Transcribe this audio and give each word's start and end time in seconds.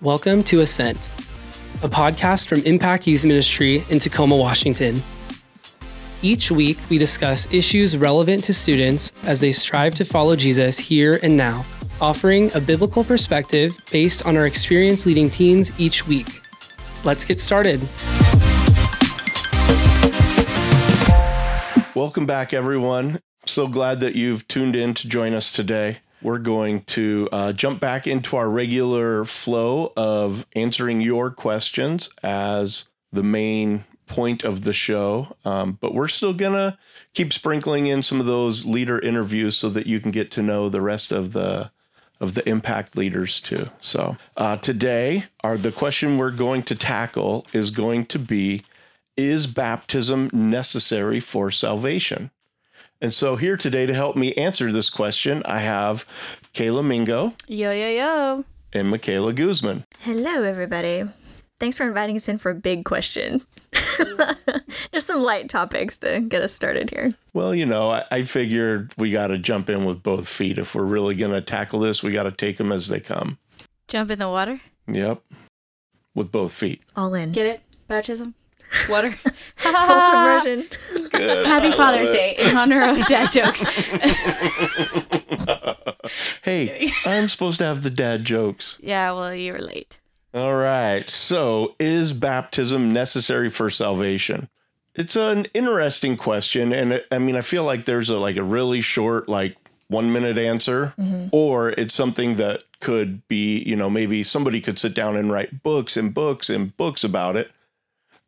Welcome 0.00 0.42
to 0.44 0.62
Ascent, 0.62 0.98
a 1.84 1.88
podcast 1.88 2.48
from 2.48 2.62
Impact 2.62 3.06
Youth 3.06 3.22
Ministry 3.24 3.84
in 3.90 4.00
Tacoma, 4.00 4.36
Washington. 4.36 4.96
Each 6.20 6.50
week, 6.50 6.78
we 6.90 6.98
discuss 6.98 7.46
issues 7.52 7.96
relevant 7.96 8.42
to 8.42 8.52
students 8.52 9.12
as 9.22 9.38
they 9.38 9.52
strive 9.52 9.94
to 9.94 10.04
follow 10.04 10.34
Jesus 10.34 10.78
here 10.78 11.20
and 11.22 11.36
now, 11.36 11.64
offering 12.00 12.50
a 12.56 12.60
biblical 12.60 13.04
perspective 13.04 13.76
based 13.92 14.26
on 14.26 14.36
our 14.36 14.46
experience 14.46 15.06
leading 15.06 15.30
teens 15.30 15.70
each 15.78 16.08
week. 16.08 16.40
Let's 17.04 17.24
get 17.24 17.40
started. 17.40 17.80
Welcome 21.94 22.26
back, 22.26 22.52
everyone. 22.52 23.20
So 23.52 23.68
glad 23.68 24.00
that 24.00 24.16
you've 24.16 24.48
tuned 24.48 24.74
in 24.74 24.94
to 24.94 25.06
join 25.06 25.34
us 25.34 25.52
today 25.52 25.98
we're 26.22 26.38
going 26.38 26.82
to 26.84 27.28
uh, 27.32 27.52
jump 27.52 27.80
back 27.80 28.06
into 28.06 28.36
our 28.36 28.48
regular 28.48 29.26
flow 29.26 29.92
of 29.94 30.46
answering 30.54 31.02
your 31.02 31.30
questions 31.30 32.08
as 32.22 32.86
the 33.12 33.22
main 33.22 33.84
point 34.06 34.42
of 34.42 34.64
the 34.64 34.72
show. 34.72 35.36
Um, 35.44 35.76
but 35.82 35.92
we're 35.92 36.08
still 36.08 36.32
going 36.32 36.54
to 36.54 36.78
keep 37.12 37.30
sprinkling 37.30 37.88
in 37.88 38.02
some 38.02 38.20
of 38.20 38.26
those 38.26 38.64
leader 38.64 38.98
interviews 38.98 39.54
so 39.54 39.68
that 39.68 39.86
you 39.86 40.00
can 40.00 40.12
get 40.12 40.30
to 40.30 40.42
know 40.42 40.70
the 40.70 40.80
rest 40.80 41.12
of 41.12 41.34
the 41.34 41.70
of 42.20 42.32
the 42.32 42.48
impact 42.48 42.96
leaders 42.96 43.38
too. 43.38 43.68
So 43.80 44.16
uh, 44.34 44.56
today, 44.56 45.24
our 45.42 45.58
the 45.58 45.72
question 45.72 46.16
we're 46.16 46.30
going 46.30 46.62
to 46.64 46.74
tackle 46.74 47.46
is 47.52 47.70
going 47.70 48.06
to 48.06 48.18
be: 48.18 48.62
Is 49.14 49.46
baptism 49.46 50.30
necessary 50.32 51.20
for 51.20 51.50
salvation? 51.50 52.30
And 53.02 53.12
so 53.12 53.34
here 53.34 53.56
today 53.56 53.84
to 53.84 53.92
help 53.92 54.14
me 54.14 54.32
answer 54.34 54.70
this 54.70 54.88
question, 54.88 55.42
I 55.44 55.58
have 55.58 56.06
Kayla 56.54 56.86
Mingo. 56.86 57.34
Yo, 57.48 57.72
yo, 57.72 57.88
yo. 57.88 58.44
And 58.72 58.90
Michaela 58.90 59.32
Guzman. 59.32 59.84
Hello, 59.98 60.44
everybody. 60.44 61.02
Thanks 61.58 61.76
for 61.76 61.82
inviting 61.84 62.14
us 62.14 62.28
in 62.28 62.38
for 62.38 62.52
a 62.52 62.54
big 62.54 62.84
question. 62.84 63.40
Just 64.92 65.08
some 65.08 65.20
light 65.20 65.48
topics 65.48 65.98
to 65.98 66.20
get 66.20 66.42
us 66.42 66.52
started 66.52 66.90
here. 66.90 67.10
Well, 67.32 67.52
you 67.52 67.66
know, 67.66 67.90
I, 67.90 68.04
I 68.12 68.22
figured 68.22 68.94
we 68.96 69.10
got 69.10 69.26
to 69.28 69.38
jump 69.38 69.68
in 69.68 69.84
with 69.84 70.00
both 70.00 70.28
feet. 70.28 70.58
If 70.58 70.76
we're 70.76 70.84
really 70.84 71.16
going 71.16 71.32
to 71.32 71.40
tackle 71.40 71.80
this, 71.80 72.04
we 72.04 72.12
got 72.12 72.24
to 72.24 72.32
take 72.32 72.56
them 72.56 72.70
as 72.70 72.86
they 72.86 73.00
come. 73.00 73.36
Jump 73.88 74.12
in 74.12 74.20
the 74.20 74.28
water? 74.28 74.60
Yep. 74.86 75.24
With 76.14 76.30
both 76.30 76.52
feet. 76.52 76.82
All 76.94 77.14
in. 77.14 77.32
Get 77.32 77.46
it? 77.46 77.62
Baptism? 77.88 78.36
Water. 78.88 79.12
Full 79.56 80.00
submersion. 80.00 80.66
Good. 81.10 81.46
Happy 81.46 81.72
Father's 81.72 82.10
Day 82.10 82.36
in 82.38 82.56
honor 82.56 82.90
of 82.90 83.06
dad 83.06 83.30
jokes. 83.30 83.62
hey, 86.42 86.90
I'm 87.04 87.28
supposed 87.28 87.58
to 87.58 87.64
have 87.64 87.82
the 87.82 87.90
dad 87.90 88.24
jokes. 88.24 88.78
yeah, 88.82 89.12
well, 89.12 89.34
you 89.34 89.52
were 89.52 89.60
late. 89.60 89.98
All 90.34 90.54
right. 90.54 91.08
So, 91.10 91.74
is 91.78 92.12
baptism 92.12 92.92
necessary 92.92 93.50
for 93.50 93.70
salvation? 93.70 94.48
It's 94.94 95.16
an 95.16 95.46
interesting 95.54 96.16
question, 96.16 96.72
and 96.72 97.02
I 97.10 97.18
mean, 97.18 97.36
I 97.36 97.40
feel 97.40 97.64
like 97.64 97.86
there's 97.86 98.10
a 98.10 98.18
like 98.18 98.36
a 98.36 98.42
really 98.42 98.80
short, 98.80 99.28
like 99.28 99.56
one 99.88 100.12
minute 100.12 100.38
answer, 100.38 100.94
mm-hmm. 100.98 101.28
or 101.32 101.70
it's 101.70 101.94
something 101.94 102.36
that 102.36 102.64
could 102.80 103.26
be, 103.28 103.62
you 103.62 103.76
know, 103.76 103.88
maybe 103.88 104.22
somebody 104.22 104.60
could 104.60 104.78
sit 104.78 104.94
down 104.94 105.16
and 105.16 105.30
write 105.30 105.62
books 105.62 105.96
and 105.96 106.12
books 106.12 106.50
and 106.50 106.76
books 106.76 107.04
about 107.04 107.36
it. 107.36 107.50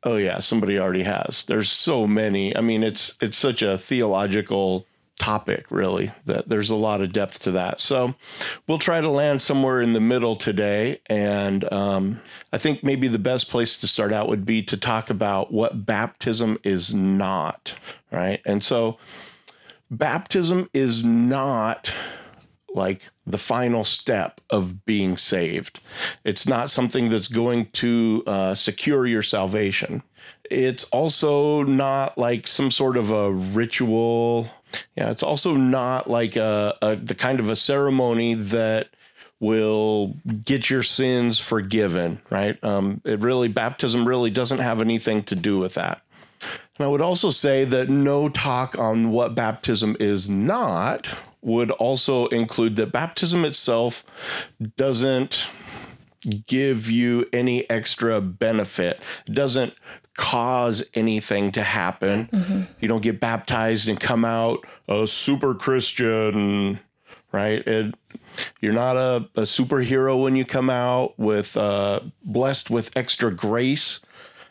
Oh 0.05 0.17
yeah, 0.17 0.39
somebody 0.41 0.79
already 0.79 1.03
has. 1.03 1.45
There's 1.45 1.71
so 1.71 2.07
many. 2.07 2.55
I 2.55 2.61
mean, 2.61 2.83
it's 2.83 3.15
it's 3.21 3.39
such 3.39 3.63
a 3.63 3.79
theological 3.79 4.87
topic 5.17 5.71
really 5.71 6.11
that 6.27 6.49
there's 6.49 6.71
a 6.71 6.75
lot 6.75 7.01
of 7.01 7.13
depth 7.13 7.39
to 7.39 7.53
that 7.53 7.81
so 7.81 8.15
we'll 8.67 8.79
try 8.79 9.01
to 9.01 9.09
land 9.09 9.41
somewhere 9.41 9.81
in 9.81 9.93
the 9.93 10.01
middle 10.01 10.35
today 10.35 11.01
and 11.07 11.73
um, 11.73 12.21
i 12.53 12.59
think 12.59 12.83
maybe 12.83 13.07
the 13.07 13.19
best 13.19 13.49
place 13.49 13.79
to 13.79 13.87
start 13.87 14.13
out 14.13 14.29
would 14.29 14.45
be 14.45 14.61
to 14.61 14.77
talk 14.77 15.11
about 15.11 15.53
what 15.53 15.87
baptism 15.87 16.59
is 16.65 16.93
not 16.93 17.75
right 18.11 18.41
and 18.45 18.65
so 18.65 18.99
baptism 19.89 20.69
is 20.75 21.05
not 21.05 21.95
like 22.75 23.03
the 23.27 23.39
final 23.39 23.85
step 23.85 24.41
of 24.51 24.85
being 24.85 25.17
saved. 25.17 25.81
It's 26.25 26.47
not 26.47 26.71
something 26.71 27.09
that's 27.09 27.29
going 27.29 27.67
to 27.67 28.23
uh, 28.27 28.55
secure 28.55 29.07
your 29.07 29.23
salvation. 29.23 30.03
It's 30.51 30.85
also 30.85 31.63
not 31.63 32.19
like 32.19 32.47
some 32.47 32.71
sort 32.71 32.97
of 32.97 33.11
a 33.11 33.33
ritual. 33.33 34.49
Yeah, 34.97 35.11
it's 35.11 35.23
also 35.23 35.55
not 35.55 36.11
like 36.11 36.37
a, 36.37 36.77
a 36.83 36.97
the 36.97 37.15
kind 37.15 37.41
of 37.41 37.49
a 37.49 37.57
ceremony 37.57 38.35
that 38.35 38.89
will 39.41 40.15
get 40.45 40.69
your 40.71 40.83
sins 40.83 41.39
forgiven, 41.39 42.21
right? 42.31 42.63
Um, 42.63 43.01
it 43.05 43.21
really 43.21 43.49
baptism 43.49 44.07
really 44.07 44.31
doesn't 44.31 44.59
have 44.59 44.81
anything 44.81 45.23
to 45.25 45.35
do 45.35 45.59
with 45.59 45.75
that. 45.75 46.03
And 46.77 46.85
I 46.85 46.89
would 46.89 47.03
also 47.03 47.31
say 47.31 47.65
that 47.65 47.89
no 47.89 48.29
talk 48.29 48.79
on 48.79 49.11
what 49.11 49.35
baptism 49.35 49.97
is 50.01 50.29
not 50.29 51.07
would 51.45 51.71
also 51.73 52.27
include 52.29 52.77
that 52.77 52.91
baptism 52.91 53.45
itself 53.45 54.05
doesn't 54.77 55.49
give 56.47 56.91
you 56.91 57.27
any 57.33 57.69
extra 57.69 58.21
benefit. 58.21 59.05
Doesn't 59.27 59.75
cause 60.17 60.89
anything 60.95 61.53
to 61.53 61.63
happen. 61.63 62.29
Mm-hmm. 62.33 62.63
You 62.81 62.89
don't 62.89 63.03
get 63.03 63.21
baptized 63.21 63.89
and 63.89 64.01
come 64.01 64.25
out 64.25 64.65
a 64.89 65.07
super 65.07 65.55
Christian, 65.55 66.81
right? 67.33 67.67
It, 67.67 67.95
you're 68.61 68.73
not 68.73 68.97
a, 68.97 69.29
a, 69.35 69.43
superhero 69.43 70.23
when 70.23 70.37
you 70.37 70.45
come 70.45 70.71
out 70.71 71.19
with 71.19 71.57
uh, 71.57 72.01
blessed 72.23 72.71
with 72.71 72.97
extra 72.97 73.35
grace 73.35 74.01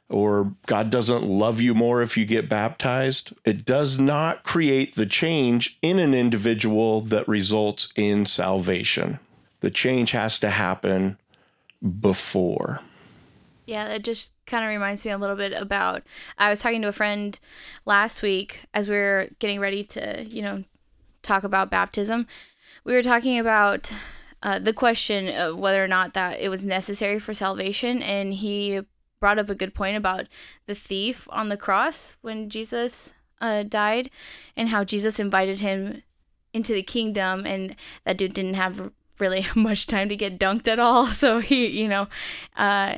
or 0.10 0.54
God 0.66 0.90
doesn't 0.90 1.24
love 1.24 1.60
you 1.62 1.74
more 1.74 2.02
if 2.02 2.18
you 2.18 2.26
get 2.26 2.50
baptized, 2.50 3.34
it 3.46 3.66
does 3.66 4.00
not 4.00 4.44
create 4.44 4.96
the 4.96 5.06
change 5.06 5.78
in 5.82 6.00
an 6.00 6.14
individual 6.14 7.02
that 7.02 7.28
results 7.28 7.92
in 7.96 8.26
salvation. 8.26 9.20
The 9.62 9.72
change 9.72 10.12
has 10.12 10.40
to 10.40 10.50
happen 10.50 11.18
before. 12.00 12.82
Yeah, 13.66 13.88
that 13.88 14.04
just 14.04 14.34
kind 14.46 14.64
of 14.64 14.70
reminds 14.70 15.06
me 15.06 15.12
a 15.12 15.18
little 15.18 15.38
bit 15.38 15.54
about 15.54 16.04
I 16.38 16.50
was 16.50 16.60
talking 16.60 16.82
to 16.82 16.90
a 16.90 16.94
friend 16.94 17.40
last 17.86 18.22
week 18.22 18.66
as 18.74 18.90
we 18.90 18.96
were 18.96 19.30
getting 19.40 19.60
ready 19.60 19.84
to, 19.86 20.26
you 20.26 20.42
know, 20.42 20.64
talk 21.22 21.44
about 21.44 21.72
baptism. 21.72 22.28
We 22.84 22.94
were 22.94 23.04
talking 23.04 23.40
about 23.40 23.92
uh, 24.42 24.60
the 24.60 24.74
question 24.74 25.30
of 25.30 25.58
whether 25.58 25.82
or 25.82 25.88
not 25.88 26.14
that 26.14 26.42
it 26.42 26.50
was 26.50 26.66
necessary 26.66 27.20
for 27.20 27.34
salvation, 27.34 28.04
and 28.04 28.34
he 28.34 28.82
brought 29.24 29.40
up 29.40 29.50
a 29.50 29.56
good 29.56 29.74
point 29.74 29.96
about 29.96 30.26
the 30.66 30.76
thief 30.76 31.30
on 31.32 31.48
the 31.48 31.56
cross 31.56 32.18
when 32.22 32.50
Jesus 32.50 33.14
uh, 33.40 33.64
died 33.64 34.10
and 34.58 34.68
how 34.68 34.84
Jesus 34.84 35.18
invited 35.18 35.62
him 35.62 36.04
into 36.54 36.74
the 36.74 36.84
kingdom 36.84 37.46
and 37.46 37.78
that 38.04 38.18
dude 38.18 38.34
didn't 38.34 38.56
have 38.56 38.92
really 39.20 39.46
much 39.56 39.88
time 39.88 40.10
to 40.10 40.18
get 40.18 40.38
dunked 40.38 40.68
at 40.68 40.78
all. 40.78 41.06
So 41.24 41.40
he 41.40 41.68
you 41.68 41.88
know 41.88 42.10
uh, 42.58 42.96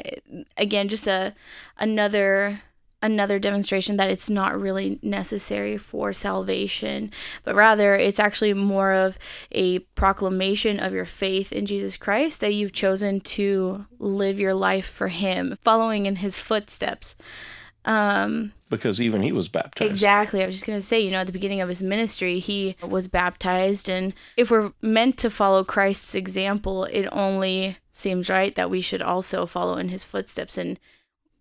again 0.58 0.88
just 0.88 1.06
a 1.06 1.36
another 1.78 2.60
another 3.06 3.40
demonstration 3.40 3.98
that 3.98 4.10
it's 4.10 4.30
not 4.30 4.60
really 4.60 5.00
necessary 5.02 5.78
for 5.78 6.12
salvation, 6.12 7.12
but 7.44 7.56
rather 7.56 7.96
it's 7.96 8.20
actually 8.20 8.54
more 8.54 8.94
of 8.94 9.18
a 9.52 9.80
proclamation 9.96 10.80
of 10.80 10.92
your 10.92 11.06
faith 11.06 11.54
in 11.54 11.66
Jesus 11.66 11.98
Christ 11.98 12.42
that 12.42 12.54
you've 12.54 12.74
chosen 12.74 13.22
to 13.22 13.86
live 14.00 14.40
your 14.40 14.54
life 14.54 14.88
for 14.88 15.10
Him, 15.10 15.56
following 15.62 16.06
in 16.06 16.18
His 16.18 16.38
footsteps. 16.38 17.16
Um, 17.86 18.54
because 18.70 19.00
even 19.00 19.22
he 19.22 19.32
was 19.32 19.48
baptized. 19.48 19.92
Exactly. 19.92 20.42
I 20.42 20.48
was 20.48 20.56
just 20.56 20.66
going 20.66 20.80
to 20.80 20.86
say, 20.86 21.00
you 21.00 21.12
know, 21.12 21.20
at 21.20 21.28
the 21.28 21.32
beginning 21.32 21.62
of 21.62 21.70
his 21.70 21.84
ministry, 21.84 22.40
he 22.40 22.76
was 22.82 23.08
baptized. 23.08 23.88
And 23.90 24.14
if 24.36 24.50
we're 24.50 24.74
meant 24.82 25.18
to 25.20 25.30
follow 25.30 25.64
Christ's 25.64 26.16
example, 26.16 26.86
it 26.86 27.08
only 27.12 27.78
seems 27.92 28.28
right 28.28 28.56
that 28.56 28.72
we 28.72 28.82
should 28.82 29.04
also 29.04 29.46
follow 29.46 29.78
in 29.78 29.90
his 29.90 30.04
footsteps 30.04 30.58
and 30.58 30.80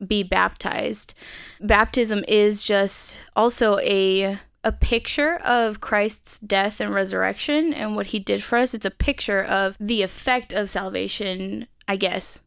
be 0.04 0.22
baptized. 0.22 1.14
Baptism 1.60 2.24
is 2.28 2.62
just 2.62 3.16
also 3.36 3.78
a 3.78 4.38
a 4.64 4.72
picture 4.72 5.36
of 5.44 5.82
Christ's 5.82 6.38
death 6.38 6.80
and 6.80 6.94
resurrection 6.94 7.74
and 7.74 7.94
what 7.94 8.08
he 8.08 8.18
did 8.18 8.42
for 8.42 8.56
us. 8.56 8.72
It's 8.72 8.86
a 8.86 8.90
picture 8.90 9.42
of 9.44 9.76
the 9.78 10.00
effect 10.00 10.54
of 10.54 10.70
salvation, 10.70 11.66
I 11.86 11.96
guess. 11.96 12.42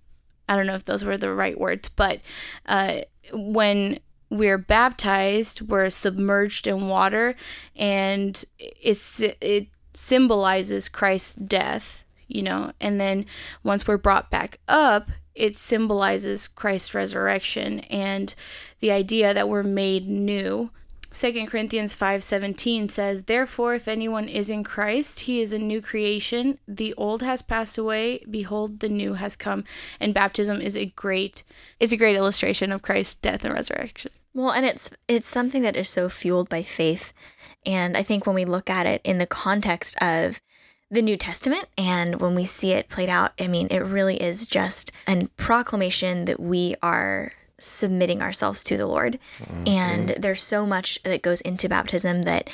I 0.50 0.56
don't 0.56 0.66
know 0.66 0.74
if 0.74 0.86
those 0.86 1.06
were 1.06 1.18
the 1.18 1.32
right 1.32 1.60
words, 1.60 1.90
but 1.90 2.22
uh, 2.66 3.02
when 3.32 4.00
we're 4.32 4.58
baptized, 4.58 5.62
we're 5.62 5.92
submerged 5.92 6.66
in 6.66 6.88
water, 6.88 7.36
and 7.76 8.44
it's, 8.58 9.20
it 9.20 9.68
symbolizes 9.94 10.90
Christ's 10.90 11.36
death, 11.36 12.04
you 12.28 12.42
know. 12.42 12.72
And 12.82 13.00
then 13.00 13.28
once 13.64 13.88
we're 13.88 13.98
brought 13.98 14.32
back 14.32 14.60
up, 14.68 15.12
it 15.38 15.56
symbolizes 15.56 16.48
Christ's 16.48 16.94
resurrection 16.94 17.80
and 17.82 18.34
the 18.80 18.92
idea 18.92 19.34
that 19.34 19.48
we're 19.48 19.64
made 19.64 20.08
new. 20.08 20.72
Second 21.12 21.48
Corinthians 21.48 21.96
5:17 21.96 22.90
says, 22.90 23.24
"Therefore 23.24 23.76
if 23.76 23.88
anyone 23.88 24.28
is 24.28 24.50
in 24.50 24.64
Christ, 24.64 25.22
he 25.22 25.40
is 25.40 25.54
a 25.54 25.60
new 25.60 25.82
creation. 25.82 26.60
The 26.68 26.94
old 26.96 27.22
has 27.22 27.42
passed 27.42 27.78
away; 27.78 28.24
behold, 28.30 28.82
the 28.82 28.90
new 28.90 29.14
has 29.14 29.36
come." 29.36 29.64
And 30.00 30.14
baptism 30.14 30.60
is 30.62 30.76
a 30.76 30.86
great 30.86 31.44
it's 31.80 31.94
a 31.94 31.98
great 31.98 32.16
illustration 32.16 32.72
of 32.72 32.82
Christ's 32.82 33.16
death 33.16 33.46
and 33.46 33.54
resurrection. 33.54 34.12
Well, 34.34 34.52
and 34.52 34.66
it's 34.66 34.92
it's 35.08 35.28
something 35.28 35.62
that 35.62 35.76
is 35.76 35.90
so 35.90 36.10
fueled 36.10 36.50
by 36.50 36.64
faith. 36.64 37.14
And 37.66 37.98
I 37.98 38.04
think 38.04 38.26
when 38.26 38.36
we 38.36 38.46
look 38.46 38.70
at 38.70 38.86
it 38.86 39.02
in 39.04 39.18
the 39.18 39.26
context 39.26 39.96
of 40.02 40.42
the 40.90 41.02
New 41.02 41.18
Testament 41.18 41.68
and 41.78 42.22
when 42.22 42.36
we 42.36 42.46
see 42.46 42.72
it 42.72 42.90
played 42.90 43.10
out, 43.10 43.34
I 43.40 43.48
mean, 43.48 43.68
it 43.72 43.80
really 43.80 44.22
is 44.22 44.48
just 44.48 44.92
a 45.08 45.28
proclamation 45.36 46.26
that 46.26 46.40
we 46.40 46.76
are 46.82 47.34
submitting 47.60 48.22
ourselves 48.22 48.64
to 48.66 48.78
the 48.78 48.86
Lord. 48.86 49.20
Mm-hmm. 49.40 49.68
And 49.68 50.10
there's 50.10 50.42
so 50.42 50.66
much 50.66 51.02
that 51.04 51.22
goes 51.22 51.42
into 51.42 51.68
baptism 51.68 52.24
that, 52.24 52.50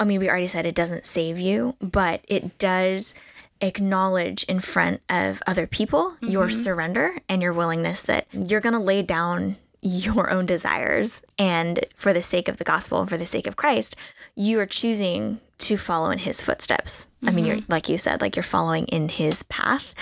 I 0.00 0.04
mean, 0.04 0.20
we 0.20 0.28
already 0.28 0.46
said 0.46 0.66
it 0.66 0.74
doesn't 0.74 1.06
save 1.06 1.38
you, 1.38 1.76
but 1.80 2.24
it 2.26 2.58
does 2.58 3.14
acknowledge 3.60 4.44
in 4.44 4.60
front 4.60 5.00
of 5.08 5.42
other 5.46 5.66
people 5.66 6.14
your 6.20 6.46
mm-hmm. 6.46 6.52
surrender 6.52 7.16
and 7.28 7.40
your 7.40 7.52
willingness 7.52 8.02
that 8.02 8.26
you're 8.32 8.60
going 8.60 8.74
to 8.74 8.78
lay 8.78 9.02
down 9.02 9.56
your 9.82 10.30
own 10.30 10.46
desires. 10.46 11.22
And 11.38 11.84
for 11.94 12.12
the 12.12 12.22
sake 12.22 12.48
of 12.48 12.56
the 12.56 12.64
gospel 12.64 13.00
and 13.00 13.08
for 13.08 13.16
the 13.16 13.26
sake 13.26 13.46
of 13.46 13.56
Christ, 13.56 13.96
you 14.34 14.60
are 14.60 14.66
choosing 14.66 15.40
to 15.58 15.76
follow 15.76 16.10
in 16.10 16.18
his 16.18 16.42
footsteps. 16.42 17.06
I 17.26 17.30
mean, 17.30 17.44
you're 17.44 17.58
like 17.68 17.88
you 17.88 17.98
said, 17.98 18.20
like 18.20 18.36
you're 18.36 18.42
following 18.42 18.86
in 18.86 19.08
his 19.08 19.42
path 19.44 19.94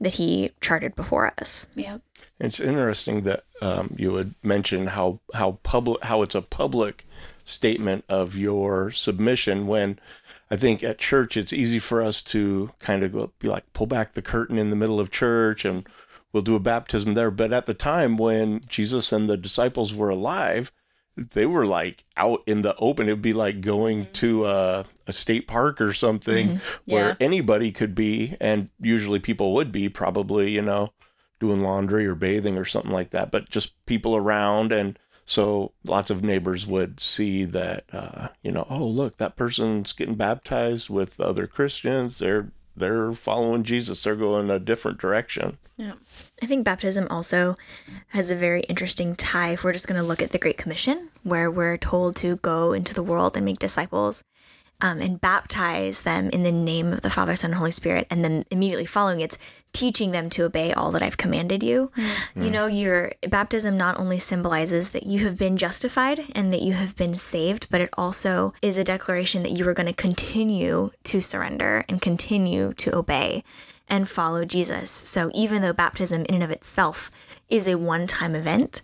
that 0.00 0.14
he 0.14 0.50
charted 0.60 0.96
before 0.96 1.32
us. 1.38 1.68
Yeah. 1.74 1.98
It's 2.40 2.58
interesting 2.58 3.22
that 3.22 3.44
um, 3.60 3.94
you 3.96 4.12
would 4.12 4.34
mention 4.42 4.86
how 4.86 5.20
how 5.34 5.58
public 5.62 6.02
how 6.02 6.22
it's 6.22 6.34
a 6.34 6.42
public 6.42 7.06
statement 7.44 8.04
of 8.08 8.36
your 8.36 8.90
submission 8.90 9.66
when 9.66 9.98
I 10.50 10.56
think 10.56 10.82
at 10.82 10.98
church 10.98 11.36
it's 11.36 11.52
easy 11.52 11.78
for 11.78 12.02
us 12.02 12.22
to 12.22 12.70
kind 12.80 13.02
of 13.02 13.12
go, 13.12 13.32
be 13.38 13.48
like 13.48 13.70
pull 13.72 13.86
back 13.86 14.12
the 14.12 14.22
curtain 14.22 14.58
in 14.58 14.70
the 14.70 14.76
middle 14.76 14.98
of 14.98 15.10
church 15.10 15.64
and 15.64 15.86
we'll 16.32 16.42
do 16.42 16.56
a 16.56 16.60
baptism 16.60 17.14
there. 17.14 17.30
But 17.30 17.52
at 17.52 17.66
the 17.66 17.74
time 17.74 18.16
when 18.16 18.60
Jesus 18.66 19.12
and 19.12 19.28
the 19.28 19.36
disciples 19.36 19.94
were 19.94 20.10
alive, 20.10 20.72
they 21.16 21.44
were 21.44 21.66
like 21.66 22.04
out 22.16 22.42
in 22.46 22.62
the 22.62 22.74
open. 22.76 23.06
It'd 23.06 23.20
be 23.20 23.34
like 23.34 23.60
going 23.60 24.04
mm-hmm. 24.04 24.12
to 24.12 24.46
a, 24.46 24.86
a 25.06 25.12
state 25.12 25.46
park 25.46 25.80
or 25.80 25.92
something 25.92 26.48
mm-hmm. 26.48 26.92
where 26.92 27.08
Yeah. 27.08 27.14
anybody 27.20 27.70
could 27.70 27.94
be, 27.94 28.36
and 28.40 28.70
usually 28.80 29.18
people 29.18 29.52
would 29.54 29.70
be 29.70 29.88
probably, 29.88 30.50
you 30.50 30.62
know, 30.62 30.92
doing 31.38 31.62
laundry 31.62 32.06
or 32.06 32.14
bathing 32.14 32.56
or 32.56 32.64
something 32.64 32.92
like 32.92 33.10
that, 33.10 33.30
but 33.30 33.50
just 33.50 33.84
people 33.84 34.16
around. 34.16 34.72
And 34.72 34.98
so 35.24 35.72
lots 35.84 36.10
of 36.10 36.22
neighbors 36.22 36.66
would 36.66 37.00
see 37.00 37.44
that, 37.44 37.84
uh, 37.92 38.28
you 38.42 38.52
know, 38.52 38.66
oh, 38.70 38.86
look, 38.86 39.16
that 39.16 39.36
person's 39.36 39.92
getting 39.92 40.14
baptized 40.14 40.88
with 40.88 41.20
other 41.20 41.46
Christians. 41.46 42.20
They're, 42.20 42.52
they're 42.76 43.12
following 43.12 43.64
Jesus. 43.64 44.02
They're 44.02 44.16
going 44.16 44.50
a 44.50 44.58
different 44.58 44.98
direction. 44.98 45.58
Yeah. 45.76 45.94
I 46.42 46.46
think 46.46 46.64
baptism 46.64 47.06
also 47.10 47.56
has 48.08 48.30
a 48.30 48.36
very 48.36 48.62
interesting 48.62 49.16
tie. 49.16 49.52
If 49.52 49.64
we're 49.64 49.72
just 49.72 49.88
going 49.88 50.00
to 50.00 50.06
look 50.06 50.22
at 50.22 50.30
the 50.30 50.38
Great 50.38 50.58
Commission, 50.58 51.10
where 51.22 51.50
we're 51.50 51.76
told 51.76 52.16
to 52.16 52.36
go 52.36 52.72
into 52.72 52.94
the 52.94 53.02
world 53.02 53.36
and 53.36 53.44
make 53.44 53.58
disciples 53.58 54.22
um, 54.82 55.00
and 55.00 55.20
baptize 55.20 56.02
them 56.02 56.28
in 56.30 56.42
the 56.42 56.52
name 56.52 56.92
of 56.92 57.00
the 57.02 57.08
Father, 57.08 57.36
Son, 57.36 57.52
and 57.52 57.58
Holy 57.58 57.70
Spirit, 57.70 58.06
and 58.10 58.24
then 58.24 58.44
immediately 58.50 58.84
following 58.84 59.20
it's 59.20 59.38
teaching 59.72 60.10
them 60.10 60.28
to 60.28 60.44
obey 60.44 60.72
all 60.74 60.90
that 60.90 61.02
I've 61.02 61.16
commanded 61.16 61.62
you. 61.62 61.90
You 62.34 62.50
know, 62.50 62.66
your 62.66 63.12
baptism 63.26 63.78
not 63.78 63.98
only 63.98 64.18
symbolizes 64.18 64.90
that 64.90 65.06
you 65.06 65.20
have 65.20 65.38
been 65.38 65.56
justified 65.56 66.20
and 66.34 66.52
that 66.52 66.60
you 66.60 66.74
have 66.74 66.94
been 66.94 67.14
saved, 67.14 67.68
but 67.70 67.80
it 67.80 67.88
also 67.96 68.52
is 68.60 68.76
a 68.76 68.84
declaration 68.84 69.42
that 69.44 69.52
you 69.52 69.66
are 69.66 69.72
going 69.72 69.86
to 69.86 69.94
continue 69.94 70.90
to 71.04 71.22
surrender 71.22 71.86
and 71.88 72.02
continue 72.02 72.74
to 72.74 72.94
obey 72.94 73.44
and 73.88 74.08
follow 74.08 74.44
Jesus. 74.44 74.90
So 74.90 75.30
even 75.32 75.62
though 75.62 75.72
baptism 75.72 76.26
in 76.26 76.34
and 76.34 76.44
of 76.44 76.50
itself 76.50 77.10
is 77.48 77.66
a 77.66 77.78
one-time 77.78 78.34
event, 78.34 78.82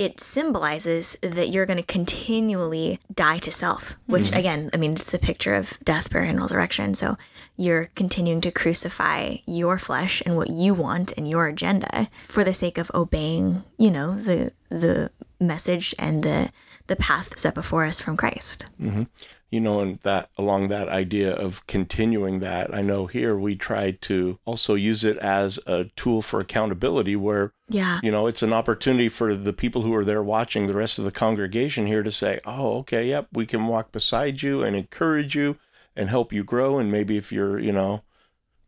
it 0.00 0.18
symbolizes 0.18 1.14
that 1.20 1.50
you're 1.50 1.66
going 1.66 1.76
to 1.76 1.84
continually 1.84 2.98
die 3.14 3.36
to 3.36 3.52
self, 3.52 3.96
which 4.06 4.28
mm-hmm. 4.28 4.38
again, 4.38 4.70
I 4.72 4.78
mean, 4.78 4.92
it's 4.92 5.10
the 5.10 5.18
picture 5.18 5.52
of 5.52 5.78
death, 5.84 6.08
burial, 6.08 6.30
and 6.30 6.40
resurrection. 6.40 6.94
So 6.94 7.18
you're 7.58 7.90
continuing 7.94 8.40
to 8.40 8.50
crucify 8.50 9.36
your 9.44 9.76
flesh 9.78 10.22
and 10.24 10.36
what 10.36 10.48
you 10.48 10.72
want 10.72 11.12
and 11.18 11.28
your 11.28 11.48
agenda 11.48 12.08
for 12.26 12.44
the 12.44 12.54
sake 12.54 12.78
of 12.78 12.90
obeying, 12.94 13.62
you 13.76 13.90
know, 13.90 14.14
the 14.14 14.52
the 14.70 15.10
message 15.40 15.94
and 15.98 16.22
the 16.22 16.50
the 16.86 16.96
path 16.96 17.38
set 17.38 17.54
before 17.54 17.84
us 17.84 18.00
from 18.00 18.16
Christ. 18.16 18.66
Mm-hmm. 18.80 19.04
you 19.48 19.60
know, 19.60 19.80
and 19.80 19.98
that 20.00 20.28
along 20.36 20.68
that 20.68 20.88
idea 20.88 21.32
of 21.32 21.64
continuing 21.68 22.40
that, 22.40 22.74
I 22.74 22.82
know 22.82 23.06
here 23.06 23.36
we 23.36 23.54
try 23.56 23.92
to 23.92 24.38
also 24.44 24.74
use 24.74 25.04
it 25.04 25.16
as 25.18 25.58
a 25.66 25.84
tool 25.96 26.20
for 26.22 26.40
accountability 26.40 27.14
where, 27.16 27.52
Yeah. 27.68 27.98
you 28.02 28.10
know, 28.10 28.26
it's 28.26 28.42
an 28.42 28.52
opportunity 28.52 29.08
for 29.08 29.36
the 29.36 29.52
people 29.52 29.82
who 29.82 29.94
are 29.94 30.04
there 30.04 30.22
watching 30.22 30.66
the 30.66 30.74
rest 30.74 30.98
of 30.98 31.04
the 31.04 31.10
congregation 31.12 31.86
here 31.86 32.02
to 32.02 32.10
say, 32.12 32.40
oh, 32.44 32.78
okay, 32.78 33.08
yep, 33.08 33.28
we 33.32 33.46
can 33.46 33.66
walk 33.68 33.92
beside 33.92 34.42
you 34.42 34.62
and 34.62 34.74
encourage 34.74 35.34
you 35.36 35.56
and 35.96 36.08
help 36.10 36.32
you 36.32 36.42
grow. 36.44 36.78
And 36.78 36.90
maybe 36.90 37.16
if 37.16 37.30
you're, 37.32 37.58
you 37.58 37.72
know, 37.72 38.02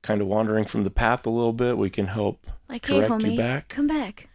kind 0.02 0.20
of 0.20 0.26
wandering 0.28 0.64
from 0.64 0.84
the 0.84 0.90
path 0.90 1.26
a 1.26 1.30
little 1.30 1.52
bit, 1.52 1.76
we 1.78 1.90
can 1.90 2.06
help 2.06 2.46
Like, 2.68 2.86
hey, 2.86 3.00
correct 3.06 3.22
you 3.24 3.36
back. 3.36 3.68
come 3.68 3.86
back. 3.88 4.28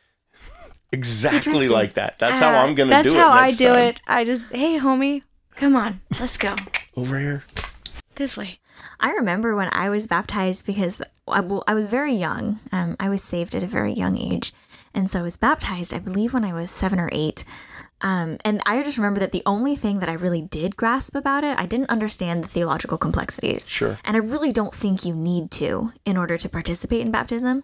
Exactly 0.91 1.67
like 1.67 1.93
that. 1.93 2.17
That's 2.19 2.39
how 2.39 2.53
Ah, 2.53 2.63
I'm 2.63 2.75
going 2.75 2.89
to 2.89 2.95
do 3.03 3.09
it. 3.09 3.13
That's 3.13 3.15
how 3.17 3.31
I 3.31 3.51
do 3.51 3.65
time. 3.67 3.77
it. 3.79 4.01
I 4.07 4.23
just, 4.23 4.51
hey, 4.53 4.79
homie, 4.79 5.23
come 5.55 5.75
on, 5.75 6.01
let's 6.19 6.37
go 6.37 6.55
Over 6.95 7.19
here. 7.19 7.43
this 8.15 8.37
way. 8.37 8.59
I 8.99 9.11
remember 9.11 9.55
when 9.55 9.69
I 9.73 9.89
was 9.89 10.07
baptized 10.07 10.65
because 10.65 11.01
I, 11.27 11.41
well, 11.41 11.63
I 11.67 11.73
was 11.73 11.87
very 11.87 12.13
young. 12.13 12.59
Um, 12.71 12.95
I 12.99 13.09
was 13.09 13.23
saved 13.23 13.53
at 13.55 13.63
a 13.63 13.67
very 13.67 13.91
young 13.93 14.17
age. 14.17 14.53
And 14.93 15.09
so 15.11 15.19
I 15.19 15.23
was 15.23 15.37
baptized, 15.37 15.93
I 15.93 15.99
believe, 15.99 16.33
when 16.33 16.43
I 16.45 16.53
was 16.53 16.71
seven 16.71 16.99
or 16.99 17.09
eight. 17.11 17.43
Um, 18.01 18.37
and 18.45 18.61
I 18.65 18.81
just 18.83 18.97
remember 18.97 19.19
that 19.19 19.31
the 19.31 19.43
only 19.45 19.75
thing 19.75 19.99
that 19.99 20.09
I 20.09 20.13
really 20.13 20.41
did 20.41 20.75
grasp 20.77 21.15
about 21.15 21.43
it, 21.43 21.59
I 21.59 21.65
didn't 21.65 21.89
understand 21.89 22.43
the 22.43 22.47
theological 22.47 22.97
complexities. 22.97 23.67
Sure. 23.69 23.97
And 24.05 24.15
I 24.15 24.19
really 24.19 24.51
don't 24.51 24.73
think 24.73 25.03
you 25.05 25.13
need 25.15 25.51
to 25.51 25.89
in 26.05 26.17
order 26.17 26.37
to 26.37 26.49
participate 26.49 27.01
in 27.01 27.11
baptism. 27.11 27.63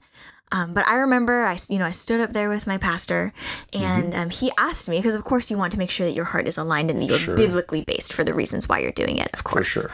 Um, 0.53 0.73
but 0.73 0.87
I 0.87 0.95
remember, 0.95 1.43
I 1.43 1.57
you 1.67 1.79
know, 1.79 1.85
I 1.85 1.91
stood 1.91 2.19
up 2.21 2.31
there 2.31 2.47
with 2.47 2.67
my 2.67 2.77
pastor, 2.77 3.33
and 3.73 4.13
um, 4.13 4.29
he 4.29 4.51
asked 4.57 4.87
me 4.87 4.97
because, 4.97 5.15
of 5.15 5.23
course, 5.23 5.49
you 5.51 5.57
want 5.57 5.71
to 5.73 5.79
make 5.79 5.89
sure 5.89 6.05
that 6.05 6.13
your 6.13 6.25
heart 6.25 6.47
is 6.47 6.57
aligned 6.57 6.91
and 6.91 7.01
that 7.01 7.05
you're 7.05 7.17
Sure. 7.17 7.35
biblically 7.35 7.83
based 7.83 8.13
for 8.13 8.23
the 8.23 8.33
reasons 8.35 8.69
why 8.69 8.77
you're 8.79 8.91
doing 8.91 9.17
it. 9.17 9.29
Of 9.33 9.39
For 9.39 9.43
course. 9.43 9.67
sure. 9.69 9.89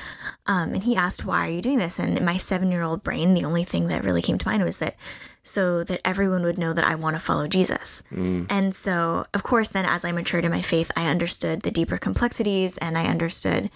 Um, 0.47 0.73
and 0.73 0.83
he 0.83 0.95
asked, 0.95 1.23
Why 1.25 1.47
are 1.47 1.51
you 1.51 1.61
doing 1.61 1.79
this? 1.79 1.97
And 1.97 2.17
in 2.17 2.25
my 2.25 2.37
seven 2.37 2.71
year 2.71 2.83
old 2.83 3.03
brain, 3.03 3.33
the 3.33 3.45
only 3.45 3.63
thing 3.63 3.87
that 3.87 4.03
really 4.03 4.21
came 4.21 4.37
to 4.37 4.47
mind 4.47 4.63
was 4.63 4.77
that 4.79 4.95
so 5.43 5.83
that 5.85 6.01
everyone 6.03 6.43
would 6.43 6.57
know 6.57 6.73
that 6.73 6.83
I 6.83 6.95
want 6.95 7.15
to 7.15 7.21
follow 7.21 7.47
Jesus. 7.47 8.03
And 8.11 8.75
so, 8.75 9.25
of 9.33 9.41
course, 9.43 9.69
then 9.69 9.85
as 9.85 10.03
I 10.03 10.11
matured 10.11 10.43
in 10.43 10.51
my 10.51 10.61
faith, 10.61 10.91
I 10.97 11.07
understood 11.09 11.61
the 11.61 11.71
deeper 11.71 11.97
complexities 11.97 12.77
and 12.79 12.97
I 12.97 13.05
understood 13.05 13.69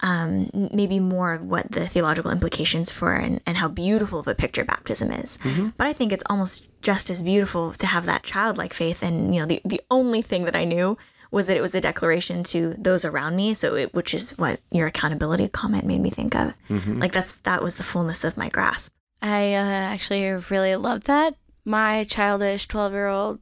um, 0.00 0.50
maybe 0.72 1.00
more 1.00 1.34
of 1.34 1.44
what 1.44 1.70
the 1.72 1.86
theological 1.88 2.30
implications 2.30 2.90
for 2.90 3.12
and, 3.12 3.40
and 3.46 3.56
how 3.56 3.68
beautiful 3.68 4.18
of 4.20 4.28
a 4.28 4.34
picture 4.34 4.64
baptism 4.64 5.10
is. 5.12 5.38
But 5.76 5.86
I 5.86 5.92
think 5.92 6.12
it's 6.12 6.24
almost 6.28 6.68
just 6.82 7.08
as 7.10 7.22
beautiful 7.22 7.72
to 7.72 7.86
have 7.86 8.04
that 8.06 8.22
childlike 8.22 8.74
faith. 8.74 9.02
And, 9.02 9.34
you 9.34 9.40
know, 9.40 9.46
the, 9.46 9.60
the 9.64 9.80
only 9.90 10.20
thing 10.20 10.44
that 10.44 10.56
I 10.56 10.64
knew 10.64 10.98
was 11.30 11.46
that 11.46 11.56
it 11.56 11.60
was 11.62 11.74
a 11.74 11.80
declaration 11.80 12.42
to 12.44 12.74
those 12.78 13.04
around 13.04 13.34
me. 13.36 13.54
So, 13.54 13.74
it, 13.74 13.94
which 13.94 14.12
is 14.14 14.32
what 14.32 14.60
your 14.70 14.86
accountability 14.86 15.48
comment 15.48 15.84
made 15.84 16.00
me 16.00 16.10
think 16.10 16.34
of. 16.34 16.54
Like 16.98 17.12
that's 17.12 17.36
that 17.38 17.62
was 17.62 17.76
the 17.76 17.82
fullness 17.82 18.24
of 18.24 18.36
my 18.36 18.48
grasp. 18.48 18.92
I 19.22 19.54
uh, 19.54 19.92
actually 19.94 20.24
really 20.50 20.76
loved 20.76 21.06
that. 21.06 21.34
My 21.64 22.04
childish 22.04 22.68
12 22.68 22.92
year 22.92 23.08
old 23.08 23.40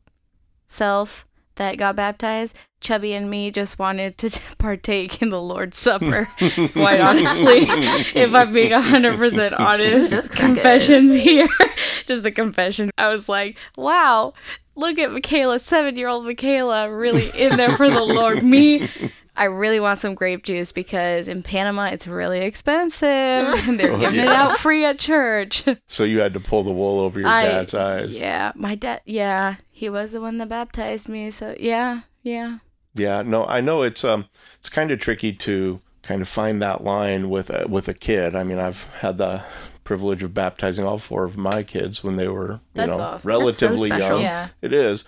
self 0.69 1.27
that 1.57 1.77
got 1.77 1.97
baptized, 1.97 2.57
Chubby 2.83 3.13
and 3.15 3.31
me 3.31 3.51
just 3.51 3.79
wanted 3.79 4.19
to 4.19 4.41
partake 4.59 5.23
in 5.23 5.29
the 5.31 5.41
Lord's 5.41 5.79
Supper. 5.79 6.27
Quite 6.73 7.01
honestly, 7.01 7.67
if 7.69 8.35
I'm 8.35 8.53
being 8.53 8.73
100% 8.73 9.59
honest, 9.59 10.31
confessions 10.33 11.15
here. 11.23 11.49
just 12.07 12.23
the 12.23 12.31
confession. 12.33 12.91
I 12.99 13.11
was 13.11 13.29
like, 13.29 13.57
wow, 13.77 14.35
look 14.75 14.99
at 14.99 15.13
Michaela, 15.13 15.59
seven 15.61 15.97
year 15.97 16.09
old 16.09 16.25
Michaela, 16.27 16.91
really 16.91 17.31
in 17.31 17.57
there 17.57 17.77
for 17.77 17.89
the 17.91 18.03
Lord. 18.05 18.43
Me, 18.43 18.89
I 19.35 19.45
really 19.45 19.81
want 19.81 19.99
some 19.99 20.15
grape 20.15 20.43
juice 20.43 20.73
because 20.73 21.27
in 21.29 21.43
Panama 21.43 21.85
it's 21.87 22.07
really 22.07 22.41
expensive 22.41 23.07
and 23.09 23.81
they're 23.81 23.93
Oh, 23.93 23.99
giving 23.99 24.21
it 24.21 24.29
out 24.29 24.59
free 24.59 24.85
at 24.85 24.99
church. 24.99 25.65
So 25.89 26.05
you 26.05 26.21
had 26.21 26.35
to 26.35 26.41
pull 26.41 26.63
the 26.65 26.73
wool 26.73 27.01
over 27.01 27.21
your 27.21 27.29
I- 27.29 27.45
dad's 27.47 27.73
eyes. 27.75 28.19
Yeah, 28.19 28.53
my 28.55 28.75
dad. 28.75 29.01
Yeah, 29.07 29.57
he 29.71 29.89
was 29.89 30.13
the 30.13 30.21
one 30.21 30.37
that 30.39 30.49
baptized 30.51 31.09
me. 31.09 31.31
So 31.31 31.55
yeah, 31.59 32.01
yeah. 32.23 32.59
Yeah, 32.95 33.23
no, 33.23 33.47
I 33.47 33.61
know 33.61 33.83
it's 33.83 34.05
um 34.05 34.27
it's 34.59 34.69
kind 34.69 34.91
of 34.91 34.99
tricky 35.01 35.33
to 35.33 35.81
kind 36.03 36.21
of 36.21 36.29
find 36.29 36.61
that 36.63 36.83
line 36.85 37.31
with 37.31 37.51
a 37.51 37.67
with 37.69 37.89
a 37.89 37.95
kid. 37.95 38.35
I 38.35 38.45
mean, 38.45 38.59
I've 38.59 38.87
had 38.97 39.19
the 39.19 39.43
privilege 39.85 40.23
of 40.23 40.33
baptizing 40.35 40.85
all 40.85 40.99
four 40.99 41.25
of 41.25 41.37
my 41.37 41.63
kids 41.63 42.05
when 42.05 42.17
they 42.17 42.29
were, 42.29 42.53
you 42.53 42.61
That's 42.75 42.89
know, 42.91 43.01
awesome. 43.01 43.29
relatively 43.29 43.89
special. 43.91 44.17
young. 44.17 44.23
Yeah. 44.23 44.49
It 44.61 44.73
is. 44.73 45.05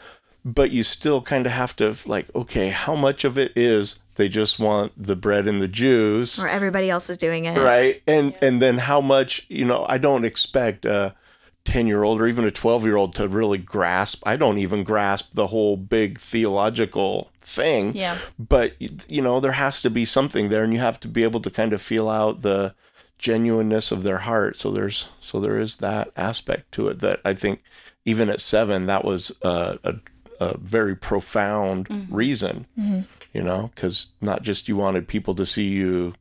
But 0.47 0.73
you 0.73 0.83
still 0.83 1.23
kind 1.23 1.47
of 1.47 1.53
have 1.53 1.75
to 1.77 1.97
like, 2.07 2.27
okay, 2.35 2.69
how 2.71 2.95
much 2.95 3.25
of 3.25 3.39
it 3.39 3.53
is 3.57 3.99
they 4.17 4.29
just 4.29 4.59
want 4.59 4.93
the 5.03 5.17
bread 5.17 5.47
and 5.47 5.61
the 5.63 5.69
juice 5.69 6.39
Or 6.43 6.49
everybody 6.49 6.91
else 6.91 7.09
is 7.11 7.17
doing 7.19 7.47
it. 7.47 7.59
right 7.59 8.01
and 8.07 8.35
and 8.43 8.61
then 8.63 8.79
how 8.79 9.01
much 9.01 9.45
you 9.49 9.65
know 9.65 9.85
i 9.89 9.99
don't 9.99 10.25
expect 10.25 10.85
a 10.85 11.15
10 11.65 11.87
year 11.87 12.03
old 12.03 12.21
or 12.21 12.27
even 12.27 12.45
a 12.45 12.51
12 12.51 12.85
year 12.85 12.97
old 12.97 13.15
to 13.15 13.27
really 13.27 13.59
grasp 13.59 14.23
i 14.27 14.37
don't 14.37 14.59
even 14.59 14.85
grasp 14.85 15.33
the 15.33 15.47
whole 15.47 15.77
big 15.77 16.19
theological 16.19 17.31
thing. 17.45 17.93
Yeah. 17.95 18.19
but 18.39 18.75
you 18.81 19.23
know 19.23 19.39
there 19.41 19.53
has 19.53 19.83
to 19.83 19.91
be 19.91 20.05
something 20.05 20.49
there 20.49 20.65
and 20.65 20.73
you 20.73 20.81
have 20.81 20.99
to 21.01 21.09
be 21.09 21.23
able 21.23 21.41
to 21.43 21.51
kind 21.51 21.73
of 21.73 21.83
feel 21.83 22.09
out 22.09 22.43
the 22.43 22.75
genuineness 23.19 23.93
of 23.93 24.03
their 24.03 24.19
heart. 24.19 24.57
So 24.57 24.71
there's 24.71 25.09
so 25.21 25.41
there 25.41 25.61
is 25.61 25.79
that 25.79 26.11
aspect 26.17 26.73
to 26.73 26.89
it 26.89 26.99
that 27.01 27.21
i 27.25 27.35
think 27.35 27.63
even 28.05 28.29
at 28.29 28.41
seven 28.41 28.87
that 28.87 29.05
was 29.05 29.37
a, 29.43 29.79
a, 29.85 29.95
a 30.41 30.59
very 30.59 30.97
profound 30.97 31.89
mm-hmm. 31.89 32.15
reason 32.15 32.67
mm-hmm. 32.79 33.01
you 33.33 33.43
know 33.43 33.71
because 33.75 34.09
not 34.21 34.43
just 34.43 34.69
you 34.69 34.77
wanted 34.77 35.09
people 35.09 35.35
to 35.35 35.47
see 35.47 35.69
you 35.69 36.13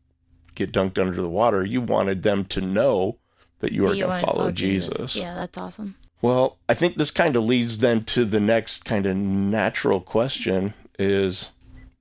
get 0.55 0.71
dunked 0.71 1.00
under 1.00 1.21
the 1.21 1.29
water 1.29 1.65
you 1.65 1.81
wanted 1.81 2.23
them 2.23 2.45
to 2.45 2.62
know 2.62 3.17
that 3.63 3.72
you 3.72 3.82
are 3.82 3.86
going 3.86 4.00
to 4.00 4.08
wanna 4.08 4.22
follow 4.22 4.51
jesus, 4.51 5.15
Yeah, 5.15 5.34
that's 5.34 5.58
awesome. 5.58 5.96
well, 6.22 6.58
I 6.70 6.74
think 6.75 6.98
this 6.98 7.12
kind 7.12 7.36
of 7.36 7.43
leads 7.43 7.79
then 7.79 8.03
to 8.05 8.24
the 8.25 8.39
next 8.39 8.86
kind 8.86 9.05
of 9.05 9.17
natural 9.17 10.00
question 10.00 10.74
is 11.00 11.51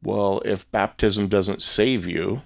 well, 0.04 0.42
if 0.44 0.70
baptism 0.72 1.28
doesn't 1.28 1.62
save 1.62 2.06
you, 2.08 2.42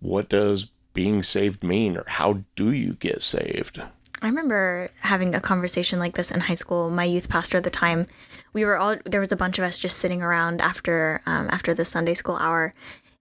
what 0.00 0.28
does 0.30 0.70
being 0.94 1.22
saved 1.22 1.62
mean 1.62 1.96
or 1.96 2.04
how 2.06 2.40
do 2.56 2.72
you 2.72 2.94
get 2.94 3.22
saved? 3.22 3.82
I 4.22 4.26
remember 4.26 4.90
having 5.00 5.34
a 5.34 5.40
conversation 5.40 5.98
like 5.98 6.14
this 6.14 6.30
in 6.30 6.40
high 6.40 6.54
school. 6.54 6.90
My 6.90 7.04
youth 7.04 7.28
pastor 7.28 7.58
at 7.58 7.64
the 7.64 7.70
time, 7.70 8.06
we 8.52 8.64
were 8.64 8.76
all 8.76 8.96
there 9.04 9.20
was 9.20 9.32
a 9.32 9.36
bunch 9.36 9.58
of 9.58 9.64
us 9.64 9.78
just 9.78 9.98
sitting 9.98 10.22
around 10.22 10.60
after 10.60 11.20
um, 11.26 11.48
after 11.50 11.72
the 11.72 11.84
Sunday 11.84 12.14
school 12.14 12.36
hour, 12.36 12.72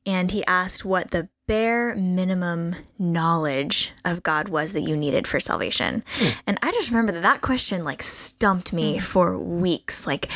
and 0.06 0.32
he 0.32 0.46
asked 0.46 0.84
what 0.84 1.12
the 1.12 1.30
bare 1.50 1.96
minimum 1.96 2.76
knowledge 3.00 3.92
of 4.06 4.22
God 4.22 4.50
was 4.50 4.74
that 4.74 4.82
you 4.82 4.96
needed 4.96 5.26
for 5.26 5.40
salvation. 5.40 6.04
Hmm. 6.14 6.30
And 6.46 6.60
I 6.62 6.72
just 6.72 6.92
remember 6.92 7.12
that 7.12 7.24
that 7.24 7.42
question 7.42 7.84
like 7.84 8.04
stumped 8.04 8.72
me 8.72 8.98
hmm. 8.98 9.00
for 9.00 9.36
weeks. 9.36 10.06
Like, 10.06 10.30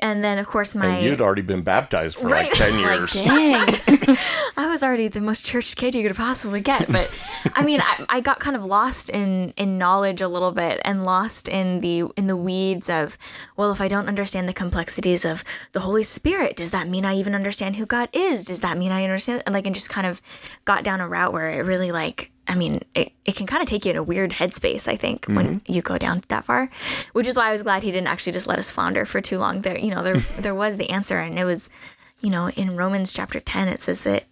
and 0.00 0.22
then 0.24 0.38
of 0.38 0.46
course 0.46 0.74
my 0.74 0.86
and 0.86 1.04
you'd 1.04 1.20
already 1.20 1.42
been 1.42 1.62
baptized 1.62 2.16
for 2.18 2.28
Right. 2.28 2.50
like 2.50 2.58
10 2.58 2.78
years 2.78 3.14
Like, 3.26 3.26
years. 3.26 3.80
dang. 4.06 4.16
I 4.56 4.68
was 4.68 4.82
already 4.82 5.08
the 5.08 5.20
most 5.20 5.44
church 5.44 5.76
kid 5.76 5.94
you 5.94 6.06
could 6.06 6.16
possibly 6.16 6.60
get, 6.60 6.90
but 6.90 7.10
I 7.54 7.62
mean, 7.62 7.80
I, 7.80 8.04
I 8.08 8.20
got 8.20 8.40
kind 8.40 8.56
of 8.56 8.64
lost 8.64 9.08
in 9.10 9.52
in 9.56 9.78
knowledge 9.78 10.20
a 10.20 10.28
little 10.28 10.52
bit, 10.52 10.80
and 10.84 11.04
lost 11.04 11.48
in 11.48 11.80
the 11.80 12.04
in 12.16 12.26
the 12.26 12.36
weeds 12.36 12.88
of, 12.90 13.16
well, 13.56 13.70
if 13.72 13.80
I 13.80 13.88
don't 13.88 14.08
understand 14.08 14.48
the 14.48 14.52
complexities 14.52 15.24
of 15.24 15.42
the 15.72 15.80
Holy 15.80 16.02
Spirit, 16.02 16.56
does 16.56 16.70
that 16.72 16.88
mean 16.88 17.04
I 17.04 17.14
even 17.16 17.34
understand 17.34 17.76
who 17.76 17.86
God 17.86 18.08
is? 18.12 18.44
Does 18.44 18.60
that 18.60 18.76
mean 18.78 18.92
I 18.92 19.04
understand? 19.04 19.42
And 19.46 19.54
like, 19.54 19.66
and 19.66 19.74
just 19.74 19.90
kind 19.90 20.06
of 20.06 20.20
got 20.64 20.84
down 20.84 21.00
a 21.00 21.08
route 21.08 21.32
where 21.32 21.48
it 21.50 21.62
really 21.64 21.92
like. 21.92 22.30
I 22.46 22.54
mean, 22.54 22.80
it, 22.94 23.12
it 23.24 23.36
can 23.36 23.46
kind 23.46 23.62
of 23.62 23.68
take 23.68 23.84
you 23.84 23.90
in 23.90 23.96
a 23.96 24.02
weird 24.02 24.32
headspace, 24.32 24.88
I 24.88 24.96
think, 24.96 25.26
when 25.26 25.60
mm-hmm. 25.60 25.72
you 25.72 25.82
go 25.82 25.98
down 25.98 26.22
that 26.28 26.44
far, 26.44 26.70
which 27.12 27.26
is 27.26 27.36
why 27.36 27.48
I 27.48 27.52
was 27.52 27.62
glad 27.62 27.82
he 27.82 27.90
didn't 27.90 28.08
actually 28.08 28.32
just 28.32 28.46
let 28.46 28.58
us 28.58 28.70
flounder 28.70 29.04
for 29.04 29.20
too 29.20 29.38
long. 29.38 29.62
There, 29.62 29.78
you 29.78 29.90
know, 29.90 30.02
there 30.02 30.18
there 30.38 30.54
was 30.54 30.76
the 30.76 30.90
answer, 30.90 31.18
and 31.18 31.38
it 31.38 31.44
was, 31.44 31.70
you 32.20 32.30
know, 32.30 32.50
in 32.50 32.76
Romans 32.76 33.12
chapter 33.12 33.40
10, 33.40 33.68
it 33.68 33.80
says 33.80 34.02
that, 34.02 34.24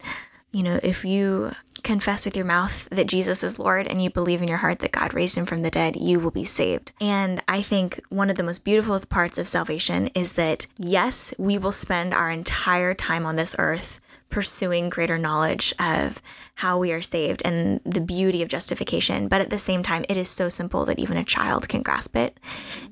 you 0.53 0.63
know, 0.63 0.79
if 0.83 1.05
you 1.05 1.53
confess 1.83 2.25
with 2.25 2.37
your 2.37 2.45
mouth 2.45 2.89
that 2.91 3.09
Jesus 3.09 3.43
is 3.43 3.59
Lord 3.59 3.89
and 3.89 4.03
you 4.03 4.11
believe 4.11 4.41
in 4.41 4.49
your 4.49 4.59
heart 4.59 4.79
that 4.81 4.93
God 4.93 5.15
raised 5.15 5.37
him 5.37 5.47
from 5.47 5.63
the 5.63 5.71
dead, 5.71 5.97
you 5.97 6.21
will 6.21 6.31
be 6.31 6.45
saved. 6.45 6.93
And 7.01 7.43
I 7.49 7.63
think 7.63 8.01
one 8.09 8.31
of 8.31 8.37
the 8.37 8.43
most 8.43 8.65
beautiful 8.65 9.01
parts 9.01 9.39
of 9.39 9.49
salvation 9.49 10.09
is 10.15 10.33
that, 10.33 10.67
yes, 10.79 11.35
we 11.39 11.59
will 11.59 11.73
spend 11.73 12.15
our 12.15 12.31
entire 12.31 12.95
time 12.95 13.27
on 13.27 13.37
this 13.37 13.57
earth 13.59 14.01
pursuing 14.33 14.89
greater 14.89 15.19
knowledge 15.19 15.73
of 15.79 16.21
how 16.57 16.79
we 16.79 16.91
are 16.91 17.03
saved 17.03 17.43
and 17.45 17.81
the 17.85 18.01
beauty 18.01 18.43
of 18.43 18.49
justification. 18.49 19.29
But 19.29 19.41
at 19.41 19.51
the 19.51 19.59
same 19.59 19.83
time, 19.83 20.05
it 20.09 20.17
is 20.17 20.29
so 20.29 20.49
simple 20.49 20.85
that 20.87 20.99
even 20.99 21.17
a 21.17 21.25
child 21.25 21.69
can 21.69 21.83
grasp 21.83 22.17
it. 22.17 22.41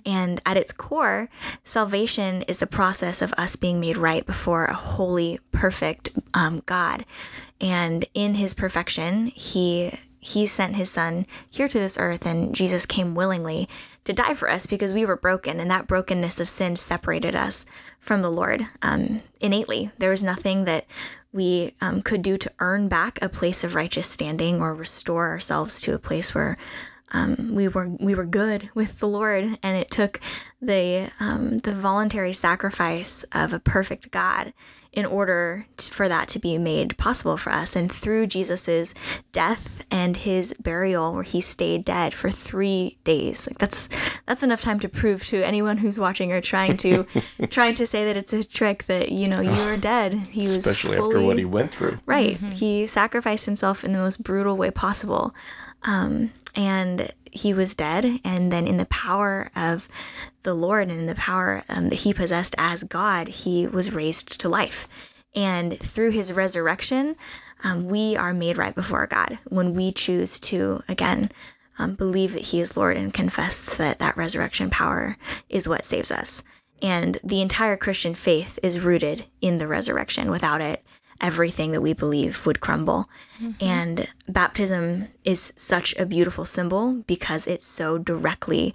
And 0.07 0.41
at 0.47 0.57
its 0.57 0.73
core, 0.73 1.29
salvation 1.65 2.43
is 2.43 2.59
the 2.59 2.67
process 2.67 3.21
of 3.23 3.35
us 3.37 3.57
being 3.57 3.81
made 3.81 3.97
right 3.97 4.25
before 4.25 4.67
a 4.67 4.75
holy, 4.75 5.41
perfect 5.51 6.11
um, 6.35 6.63
God. 6.67 7.05
And 7.61 8.05
in 8.15 8.35
his 8.35 8.55
perfection, 8.55 9.27
he 9.27 9.93
he 10.23 10.47
sent 10.47 10.77
his 10.77 10.91
son 10.91 11.27
here 11.49 11.67
to 11.67 11.79
this 11.79 11.97
earth 11.99 12.27
and 12.27 12.55
Jesus 12.55 12.85
came 12.85 13.15
willingly 13.15 13.67
to 14.05 14.13
die 14.13 14.35
for 14.35 14.49
us 14.51 14.67
because 14.67 14.95
we 14.95 15.05
were 15.05 15.17
broken 15.17 15.61
and 15.61 15.71
that 15.71 15.87
brokenness 15.87 16.41
of 16.41 16.49
sin 16.49 16.77
separated 16.77 17.37
us 17.37 17.67
from 17.99 18.23
the 18.23 18.31
Lord 18.31 18.67
um, 18.83 19.23
innately. 19.41 19.91
There 19.99 20.11
was 20.11 20.23
nothing 20.23 20.65
that 20.65 20.87
we 21.33 21.75
um, 21.81 22.03
could 22.03 22.23
do 22.23 22.37
to 22.37 22.53
earn 22.59 22.89
back 22.89 23.21
a 23.21 23.29
place 23.29 23.63
of 23.63 23.75
righteous 23.75 24.07
standing 24.07 24.61
or 24.61 24.75
restore 24.75 25.29
ourselves 25.29 25.81
to 25.83 25.95
a 25.95 25.99
place 25.99 26.35
where 26.35 26.57
um, 27.13 27.55
we 27.55 27.69
were 27.69 27.89
we 27.89 28.15
were 28.15 28.27
good 28.27 28.71
with 28.75 29.01
the 29.01 29.09
Lord, 29.09 29.59
and 29.63 29.77
it 29.77 29.91
took 29.91 30.21
the 30.61 31.11
um, 31.19 31.59
the 31.59 31.73
voluntary 31.73 32.33
sacrifice 32.33 33.25
of 33.33 33.53
a 33.53 33.61
perfect 33.61 34.11
God 34.11 34.53
in 34.93 35.07
order 35.07 35.67
t 35.77 35.91
for 35.91 36.09
that 36.09 36.27
to 36.27 36.39
be 36.39 36.59
made 36.59 36.97
possible 36.99 37.37
for 37.37 37.53
us. 37.53 37.77
And 37.77 37.91
through 37.91 38.27
Jesus's 38.27 38.95
death 39.33 39.85
and 39.91 40.17
his 40.17 40.53
burial, 40.61 41.15
where 41.15 41.23
he 41.23 41.41
stayed 41.41 41.85
dead 41.85 42.13
for 42.13 42.31
three 42.31 42.99
days, 43.05 43.47
like 43.47 43.59
that's 43.59 43.89
that's 44.27 44.43
enough 44.43 44.61
time 44.61 44.81
to 44.81 44.89
prove 44.89 45.25
to 45.27 45.43
anyone 45.43 45.79
who's 45.79 45.99
watching 45.99 46.33
or 46.33 46.41
trying 46.41 46.77
to 46.79 47.07
trying 47.51 47.75
to 47.75 47.87
say 47.87 48.05
that 48.05 48.17
it's 48.17 48.33
a 48.33 48.45
trick 48.45 48.85
that 48.85 49.11
you 49.11 49.29
know 49.29 49.41
you 49.41 49.51
are 49.51 49.77
dead. 49.77 50.15
He 50.15 50.43
was 50.43 50.59
Especially 50.59 50.97
fully, 50.97 51.17
after 51.17 51.27
what 51.27 51.39
he 51.39 51.45
went 51.45 51.73
through. 51.73 51.99
Right. 52.07 52.37
He 52.37 52.87
sacrificed 52.87 53.47
himself 53.47 53.85
in 53.85 53.93
the 53.93 53.99
most 53.99 54.23
brutal 54.23 54.57
way 54.57 54.71
possible. 54.71 55.35
Um, 55.83 56.33
and 56.55 57.13
he 57.31 57.55
was 57.55 57.75
dead. 57.75 58.21
And 58.25 58.53
then, 58.53 58.67
in 58.67 58.77
the 58.77 58.87
power 58.87 59.51
of 59.57 59.89
the 60.43 60.55
Lord 60.55 60.89
and 60.89 60.99
in 60.99 61.07
the 61.07 61.15
power 61.15 61.63
um, 61.69 61.89
that 61.89 62.01
he 62.01 62.13
possessed 62.15 62.55
as 62.59 62.85
God, 62.85 63.29
he 63.29 63.67
was 63.67 63.93
raised 63.93 64.41
to 64.41 64.49
life. 64.49 64.89
And 65.35 65.79
through 65.79 66.11
his 66.11 66.33
resurrection, 66.33 67.17
um, 67.63 67.87
we 67.87 68.17
are 68.17 68.33
made 68.33 68.59
right 68.59 68.75
before 68.75 69.07
God 69.07 69.39
when 69.49 69.75
we 69.75 69.93
choose 69.93 70.41
to, 70.41 70.83
again, 70.89 71.31
um, 71.79 71.95
believe 71.95 72.33
that 72.33 72.43
he 72.43 72.61
is 72.61 72.77
Lord 72.77 72.97
and 72.97 73.15
confess 73.15 73.77
that 73.77 73.99
that 73.99 74.17
resurrection 74.17 74.71
power 74.71 75.17
is 75.49 75.69
what 75.69 75.85
saves 75.85 76.11
us. 76.11 76.43
And 76.83 77.19
the 77.23 77.41
entire 77.41 77.77
Christian 77.77 78.15
faith 78.15 78.59
is 78.63 78.81
rooted 78.81 79.27
in 79.41 79.59
the 79.59 79.69
resurrection. 79.69 80.31
Without 80.31 80.61
it, 80.61 80.83
everything 81.21 81.73
that 81.73 81.83
we 81.83 81.93
believe 81.93 82.47
would 82.47 82.61
crumble. 82.61 83.09
Mm-hmm. 83.41 83.65
And 83.65 84.09
baptism 84.29 85.09
is 85.25 85.53
such 85.57 85.95
a 85.97 86.07
beautiful 86.07 86.45
symbol 86.45 87.03
because 87.07 87.47
it 87.47 87.63
so 87.63 87.99
directly 87.99 88.75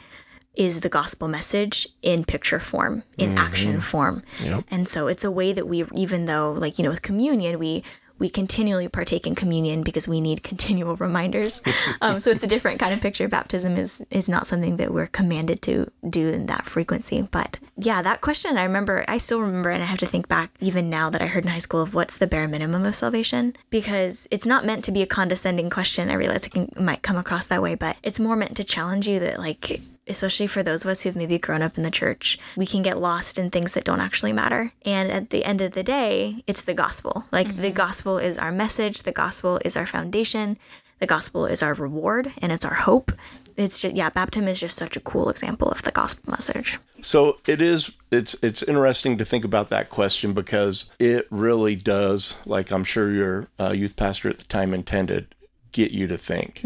is 0.56 0.80
the 0.80 0.90
gospel 0.90 1.28
message 1.28 1.88
in 2.02 2.24
picture 2.24 2.60
form, 2.60 3.04
in 3.18 3.38
action 3.38 3.72
mm-hmm. 3.72 3.80
form. 3.82 4.24
And 4.72 4.88
so 4.88 5.08
it's 5.08 5.24
a 5.24 5.32
way 5.32 5.52
that 5.52 5.68
we, 5.68 5.84
even 5.94 6.25
though, 6.25 6.54
like, 6.54 6.78
you 6.78 6.84
know, 6.84 6.90
with 6.92 7.02
communion, 7.02 7.60
we, 7.60 7.84
we 8.17 8.29
continually 8.29 8.88
partake 8.88 9.27
in 9.27 9.36
communion 9.36 9.84
because 9.84 10.07
we 10.07 10.22
need 10.22 10.43
continual 10.51 10.95
reminders. 10.95 11.62
um, 12.01 12.19
so 12.19 12.31
it's 12.31 12.43
a 12.43 12.48
different 12.48 12.79
kind 12.79 12.93
of 12.93 13.01
picture. 13.01 13.27
Baptism 13.27 13.77
is 13.77 14.05
is 14.10 14.29
not 14.29 14.48
something 14.48 14.77
that 14.77 14.93
we're 14.93 15.07
commanded 15.07 15.62
to 15.63 15.91
do 16.10 16.29
in 16.29 16.45
that 16.48 16.65
frequency. 16.65 17.22
But 17.24 17.60
yeah, 17.77 18.01
that 18.01 18.22
question 18.22 18.57
I 18.57 18.63
remember. 18.63 19.05
I 19.07 19.17
still 19.17 19.41
remember, 19.41 19.69
and 19.69 19.84
I 19.84 19.86
have 19.86 20.00
to 20.00 20.05
think 20.05 20.27
back 20.27 20.51
even 20.60 20.89
now 20.89 21.10
that 21.10 21.22
I 21.22 21.27
heard 21.27 21.43
in 21.45 21.51
high 21.51 21.60
school 21.60 21.81
of 21.81 21.93
what's 21.93 22.17
the 22.17 22.27
bare 22.27 22.48
minimum 22.48 22.86
of 22.86 22.95
salvation 22.95 23.55
because 23.69 24.27
it's 24.31 24.45
not 24.45 24.65
meant 24.65 24.84
to 24.86 24.91
be 24.91 25.01
a 25.01 25.07
condescending 25.07 25.69
question. 25.69 26.10
I 26.10 26.13
realize 26.13 26.45
it, 26.45 26.51
can, 26.51 26.63
it 26.63 26.81
might 26.81 27.01
come 27.01 27.17
across 27.17 27.48
that 27.48 27.62
way, 27.62 27.75
but 27.75 27.98
it's 28.03 28.19
more 28.19 28.36
meant 28.36 28.55
to 28.57 28.63
challenge 28.63 29.07
you 29.07 29.19
that 29.19 29.39
like 29.39 29.81
especially 30.07 30.47
for 30.47 30.63
those 30.63 30.83
of 30.83 30.91
us 30.91 31.01
who've 31.01 31.15
maybe 31.15 31.39
grown 31.39 31.62
up 31.62 31.77
in 31.77 31.83
the 31.83 31.91
church, 31.91 32.38
we 32.55 32.65
can 32.65 32.81
get 32.81 33.00
lost 33.00 33.38
in 33.38 33.50
things 33.50 33.74
that 33.74 33.83
don't 33.83 34.01
actually 34.01 34.33
matter. 34.33 34.71
And 34.83 35.12
at 35.12 35.29
the 35.29 35.45
end 35.45 35.62
of 35.62 35.71
the 35.71 35.83
day, 35.83 36.43
it's 36.47 36.62
the 36.62 36.74
gospel. 36.74 37.25
Like 37.31 37.57
the 37.57 37.71
gospel 37.71 38.17
is 38.17 38.38
our 38.38 38.51
message, 38.51 39.03
the 39.03 39.12
gospel 39.12 39.59
is 39.65 39.75
our 39.75 39.88
foundation, 39.88 40.57
the 41.00 41.07
gospel 41.07 41.45
is 41.45 41.62
our 41.62 41.74
reward, 41.74 42.31
and 42.41 42.51
it's 42.51 42.65
our 42.65 42.74
hope. 42.74 43.12
It's 43.57 43.81
just, 43.81 43.95
yeah, 43.95 44.09
baptism 44.09 44.47
is 44.47 44.59
just 44.59 44.77
such 44.77 44.97
a 44.97 45.00
cool 45.00 45.29
example 45.29 45.69
of 45.69 45.81
the 45.83 45.91
gospel 45.91 46.31
message. 46.31 46.77
So 47.01 47.38
it 47.47 47.62
is 47.62 47.91
it's 48.12 48.35
it's 48.41 48.63
interesting 48.63 49.17
to 49.17 49.25
think 49.25 49.45
about 49.45 49.69
that 49.69 49.89
question 49.89 50.33
because 50.33 50.89
it 51.00 51.27
really 51.29 51.75
does, 51.75 52.38
like 52.45 52.71
I'm 52.71 52.83
sure 52.83 53.12
your 53.12 53.47
uh, 53.59 53.71
youth 53.71 53.95
pastor 53.95 54.29
at 54.29 54.39
the 54.39 54.45
time 54.45 54.74
intended, 54.74 55.35
get 55.71 55.91
you 55.91 56.07
to 56.07 56.17
think. 56.17 56.62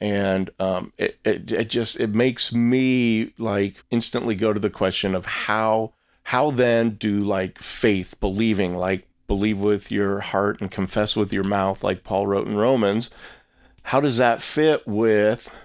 And 0.00 0.50
um, 0.58 0.92
it, 0.98 1.18
it 1.24 1.50
it 1.50 1.70
just 1.70 1.98
it 1.98 2.14
makes 2.14 2.52
me 2.52 3.32
like 3.38 3.82
instantly 3.90 4.34
go 4.34 4.52
to 4.52 4.60
the 4.60 4.70
question 4.70 5.14
of 5.14 5.26
how 5.26 5.92
how 6.24 6.50
then 6.50 6.90
do 6.90 7.20
like 7.20 7.58
faith 7.58 8.18
believing 8.20 8.76
like 8.76 9.06
believe 9.26 9.60
with 9.60 9.90
your 9.90 10.20
heart 10.20 10.60
and 10.60 10.70
confess 10.70 11.16
with 11.16 11.32
your 11.32 11.44
mouth 11.44 11.82
like 11.82 12.04
Paul 12.04 12.26
wrote 12.26 12.46
in 12.46 12.56
Romans 12.56 13.10
how 13.86 14.00
does 14.00 14.16
that 14.16 14.42
fit 14.42 14.84
with 14.84 15.56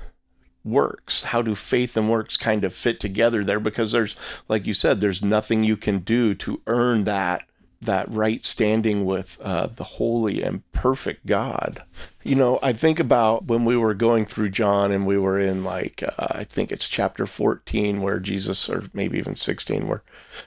works? 0.64 1.24
How 1.24 1.42
do 1.42 1.56
faith 1.56 1.98
and 1.98 2.08
works 2.08 2.38
kind 2.38 2.64
of 2.64 2.72
fit 2.72 3.00
together 3.00 3.44
there? 3.44 3.60
Because 3.60 3.92
there's 3.92 4.16
like 4.48 4.68
you 4.68 4.76
said 4.76 5.02
there's 5.02 5.24
nothing 5.24 5.64
you 5.64 5.76
can 5.76 6.00
do 6.00 6.36
to 6.36 6.62
earn 6.68 7.06
that 7.06 7.50
that 7.82 8.08
right 8.10 8.46
standing 8.46 9.06
with 9.06 9.40
uh, 9.42 9.68
the 9.68 9.84
holy 9.84 10.44
and 10.44 10.70
perfect 10.72 11.26
God. 11.26 11.84
You 12.24 12.36
know, 12.36 12.60
I 12.62 12.74
think 12.74 13.00
about 13.00 13.46
when 13.46 13.66
we 13.66 13.76
were 13.76 13.96
going 13.96 14.26
through 14.26 14.50
John 14.50 14.92
and 14.92 15.08
we 15.08 15.18
were 15.18 15.40
in 15.40 15.64
like, 15.64 16.04
uh, 16.04 16.28
I 16.30 16.44
think 16.44 16.72
it's 16.72 16.88
chapter 16.88 17.26
14 17.26 18.02
where 18.02 18.20
Jesus, 18.20 18.70
or 18.70 18.84
maybe 18.94 19.18
even 19.18 19.36
16, 19.36 19.88
where 19.88 20.04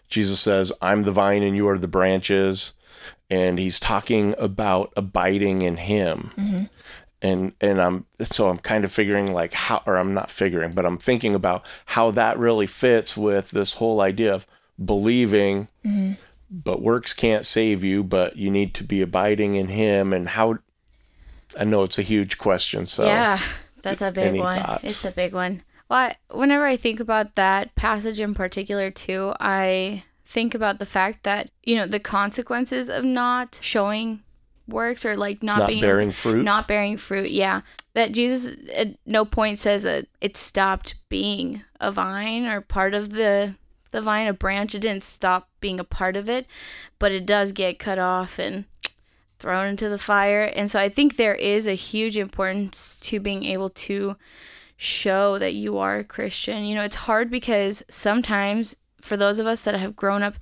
Jesus 0.08 0.40
says, 0.40 0.72
I'm 0.80 1.02
the 1.02 1.12
vine 1.12 1.42
and 1.42 1.56
you 1.56 1.68
are 1.68 1.78
the 1.78 1.88
branches. 1.88 2.72
And 3.28 3.58
he's 3.58 3.80
talking 3.80 4.34
about 4.38 4.92
abiding 4.96 5.62
in 5.62 5.76
him. 5.76 6.30
Mm-hmm. 6.36 6.64
And, 7.20 7.52
and 7.60 7.80
I'm 7.80 8.04
so 8.20 8.50
I'm 8.50 8.58
kind 8.58 8.84
of 8.84 8.92
figuring 8.92 9.32
like 9.32 9.54
how 9.54 9.82
or 9.86 9.96
I'm 9.96 10.12
not 10.12 10.30
figuring 10.30 10.72
but 10.72 10.84
I'm 10.84 10.98
thinking 10.98 11.34
about 11.34 11.64
how 11.86 12.10
that 12.10 12.38
really 12.38 12.66
fits 12.66 13.16
with 13.16 13.50
this 13.50 13.74
whole 13.74 14.02
idea 14.02 14.34
of 14.34 14.46
believing 14.84 15.68
Mm-hmm. 15.84 16.12
But 16.50 16.82
works 16.82 17.12
can't 17.12 17.44
save 17.46 17.82
you, 17.84 18.04
but 18.04 18.36
you 18.36 18.50
need 18.50 18.74
to 18.74 18.84
be 18.84 19.00
abiding 19.02 19.54
in 19.54 19.68
him 19.68 20.12
and 20.12 20.28
how 20.28 20.58
I 21.58 21.64
know 21.64 21.82
it's 21.82 21.98
a 21.98 22.02
huge 22.02 22.38
question, 22.38 22.86
so 22.86 23.04
yeah, 23.06 23.38
that's 23.82 24.02
a 24.02 24.10
big 24.10 24.26
any 24.26 24.40
one. 24.40 24.58
thoughts? 24.58 24.84
It's 24.84 25.04
a 25.04 25.10
big 25.10 25.32
one. 25.32 25.62
Well, 25.88 26.10
I- 26.10 26.16
whenever 26.34 26.66
I 26.66 26.76
think 26.76 27.00
about 27.00 27.34
that 27.36 27.74
passage 27.74 28.18
in 28.20 28.34
particular, 28.34 28.90
too, 28.90 29.34
I 29.38 30.04
think 30.24 30.54
about 30.54 30.78
the 30.78 30.86
fact 30.86 31.22
that 31.22 31.50
you 31.62 31.76
know 31.76 31.86
the 31.86 32.00
consequences 32.00 32.88
of 32.88 33.04
not 33.04 33.58
showing 33.60 34.22
works 34.66 35.04
or 35.04 35.16
like 35.16 35.42
not, 35.42 35.58
not 35.58 35.68
being 35.68 35.80
bearing 35.80 36.10
fruit. 36.10 36.42
not 36.44 36.66
bearing 36.66 36.96
fruit. 36.96 37.30
Yeah, 37.30 37.60
that 37.94 38.12
Jesus 38.12 38.56
at 38.72 38.96
no 39.06 39.24
point 39.24 39.58
says 39.58 39.82
that 39.84 40.06
it 40.20 40.36
stopped 40.36 40.94
being 41.08 41.62
a 41.80 41.92
vine 41.92 42.46
or 42.46 42.60
part 42.60 42.94
of 42.94 43.10
the 43.10 43.54
the 43.94 44.02
vine, 44.02 44.26
a 44.26 44.34
branch. 44.34 44.74
It 44.74 44.80
didn't 44.80 45.04
stop 45.04 45.48
being 45.60 45.80
a 45.80 45.84
part 45.84 46.16
of 46.16 46.28
it, 46.28 46.46
but 46.98 47.12
it 47.12 47.24
does 47.24 47.52
get 47.52 47.78
cut 47.78 47.98
off 47.98 48.38
and 48.38 48.66
thrown 49.38 49.68
into 49.68 49.88
the 49.88 49.98
fire. 49.98 50.44
And 50.44 50.70
so 50.70 50.78
I 50.78 50.88
think 50.88 51.16
there 51.16 51.34
is 51.34 51.66
a 51.66 51.74
huge 51.74 52.18
importance 52.18 53.00
to 53.00 53.20
being 53.20 53.44
able 53.44 53.70
to 53.70 54.16
show 54.76 55.38
that 55.38 55.54
you 55.54 55.78
are 55.78 55.98
a 55.98 56.04
Christian. 56.04 56.64
You 56.64 56.74
know, 56.74 56.84
it's 56.84 56.96
hard 56.96 57.30
because 57.30 57.82
sometimes 57.88 58.76
for 59.00 59.16
those 59.16 59.38
of 59.38 59.46
us 59.46 59.60
that 59.62 59.74
have 59.74 59.96
grown 59.96 60.22
up 60.22 60.34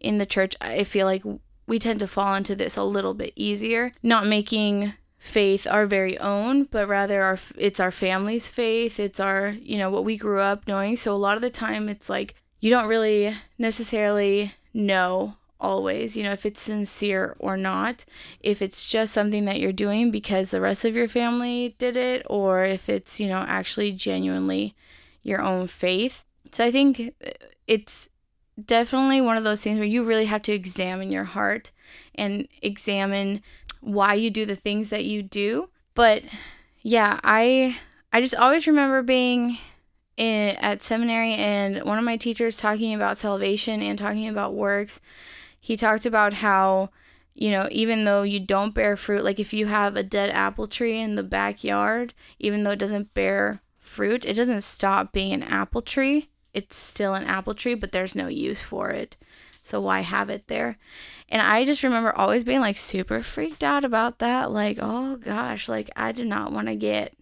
in 0.00 0.18
the 0.18 0.26
church, 0.26 0.54
I 0.60 0.84
feel 0.84 1.06
like 1.06 1.22
we 1.66 1.78
tend 1.78 2.00
to 2.00 2.06
fall 2.06 2.34
into 2.34 2.54
this 2.54 2.76
a 2.76 2.82
little 2.82 3.14
bit 3.14 3.32
easier, 3.36 3.92
not 4.02 4.26
making 4.26 4.94
faith 5.18 5.66
our 5.66 5.86
very 5.86 6.18
own, 6.18 6.64
but 6.64 6.88
rather 6.88 7.22
our 7.22 7.38
it's 7.56 7.78
our 7.78 7.90
family's 7.90 8.48
faith, 8.48 8.98
it's 8.98 9.20
our, 9.20 9.50
you 9.60 9.76
know, 9.78 9.90
what 9.90 10.04
we 10.04 10.16
grew 10.16 10.40
up 10.40 10.66
knowing. 10.66 10.96
So 10.96 11.14
a 11.14 11.16
lot 11.16 11.36
of 11.36 11.42
the 11.42 11.50
time 11.50 11.88
it's 11.88 12.08
like 12.08 12.34
you 12.60 12.70
don't 12.70 12.88
really 12.88 13.34
necessarily 13.58 14.52
know 14.72 15.34
always, 15.60 16.16
you 16.16 16.22
know, 16.22 16.32
if 16.32 16.46
it's 16.46 16.60
sincere 16.60 17.36
or 17.38 17.56
not, 17.56 18.04
if 18.40 18.62
it's 18.62 18.86
just 18.86 19.12
something 19.12 19.44
that 19.44 19.60
you're 19.60 19.72
doing 19.72 20.10
because 20.10 20.50
the 20.50 20.60
rest 20.60 20.84
of 20.84 20.96
your 20.96 21.08
family 21.08 21.74
did 21.78 21.96
it, 21.96 22.24
or 22.30 22.64
if 22.64 22.88
it's, 22.88 23.20
you 23.20 23.28
know, 23.28 23.44
actually 23.46 23.92
genuinely 23.92 24.74
your 25.22 25.42
own 25.42 25.66
faith. 25.66 26.24
So 26.50 26.64
I 26.64 26.70
think 26.70 27.12
uh, 27.24 27.30
it's 27.66 28.08
definitely 28.62 29.20
one 29.20 29.36
of 29.36 29.44
those 29.44 29.62
things 29.62 29.78
where 29.78 29.86
you 29.86 30.02
really 30.02 30.26
have 30.26 30.42
to 30.44 30.52
examine 30.52 31.10
your 31.10 31.24
heart 31.24 31.72
and 32.14 32.48
examine 32.62 33.42
why 33.80 34.14
you 34.14 34.30
do 34.30 34.46
the 34.46 34.56
things 34.56 34.90
that 34.90 35.04
you 35.04 35.22
do. 35.22 35.68
But 35.94 36.22
yeah, 36.82 37.20
I 37.22 37.78
I 38.12 38.20
just 38.20 38.34
always 38.34 38.66
remember 38.66 39.02
being 39.02 39.58
in, 40.20 40.56
at 40.56 40.82
seminary 40.82 41.32
and 41.32 41.82
one 41.84 41.98
of 41.98 42.04
my 42.04 42.18
teachers 42.18 42.58
talking 42.58 42.94
about 42.94 43.16
salvation 43.16 43.80
and 43.80 43.98
talking 43.98 44.28
about 44.28 44.54
works. 44.54 45.00
He 45.58 45.76
talked 45.76 46.04
about 46.04 46.34
how 46.34 46.90
you 47.34 47.50
know, 47.50 47.68
even 47.70 48.04
though 48.04 48.22
you 48.22 48.38
don't 48.38 48.74
bear 48.74 48.96
fruit, 48.96 49.24
like 49.24 49.40
if 49.40 49.54
you 49.54 49.66
have 49.66 49.96
a 49.96 50.02
dead 50.02 50.28
apple 50.30 50.66
tree 50.66 50.98
in 50.98 51.14
the 51.14 51.22
backyard, 51.22 52.12
even 52.38 52.64
though 52.64 52.72
it 52.72 52.78
doesn't 52.78 53.14
bear 53.14 53.62
fruit, 53.78 54.26
it 54.26 54.34
doesn't 54.34 54.60
stop 54.60 55.10
being 55.10 55.32
an 55.32 55.42
apple 55.44 55.80
tree. 55.80 56.28
It's 56.52 56.76
still 56.76 57.14
an 57.14 57.24
apple 57.24 57.54
tree, 57.54 57.74
but 57.74 57.92
there's 57.92 58.14
no 58.14 58.26
use 58.26 58.62
for 58.62 58.90
it. 58.90 59.16
So 59.62 59.80
why 59.80 60.00
have 60.00 60.28
it 60.28 60.48
there? 60.48 60.76
And 61.30 61.40
I 61.40 61.64
just 61.64 61.82
remember 61.82 62.14
always 62.14 62.44
being 62.44 62.60
like 62.60 62.76
super 62.76 63.22
freaked 63.22 63.62
out 63.62 63.84
about 63.84 64.18
that. 64.18 64.50
Like, 64.50 64.78
oh 64.80 65.16
gosh, 65.16 65.66
like 65.68 65.88
I 65.96 66.12
do 66.12 66.24
not 66.26 66.52
want 66.52 66.66
to 66.66 66.76
get 66.76 67.16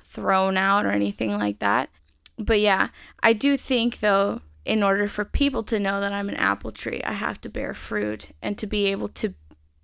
thrown 0.00 0.56
out 0.56 0.86
or 0.86 0.90
anything 0.92 1.36
like 1.36 1.58
that. 1.58 1.90
But 2.38 2.60
yeah, 2.60 2.88
I 3.22 3.32
do 3.32 3.56
think 3.56 4.00
though, 4.00 4.40
in 4.64 4.82
order 4.82 5.08
for 5.08 5.24
people 5.24 5.62
to 5.64 5.78
know 5.78 6.00
that 6.00 6.12
I'm 6.12 6.28
an 6.28 6.36
apple 6.36 6.72
tree, 6.72 7.02
I 7.04 7.12
have 7.12 7.40
to 7.42 7.48
bear 7.48 7.74
fruit 7.74 8.28
and 8.40 8.56
to 8.58 8.66
be 8.66 8.86
able 8.86 9.08
to 9.08 9.34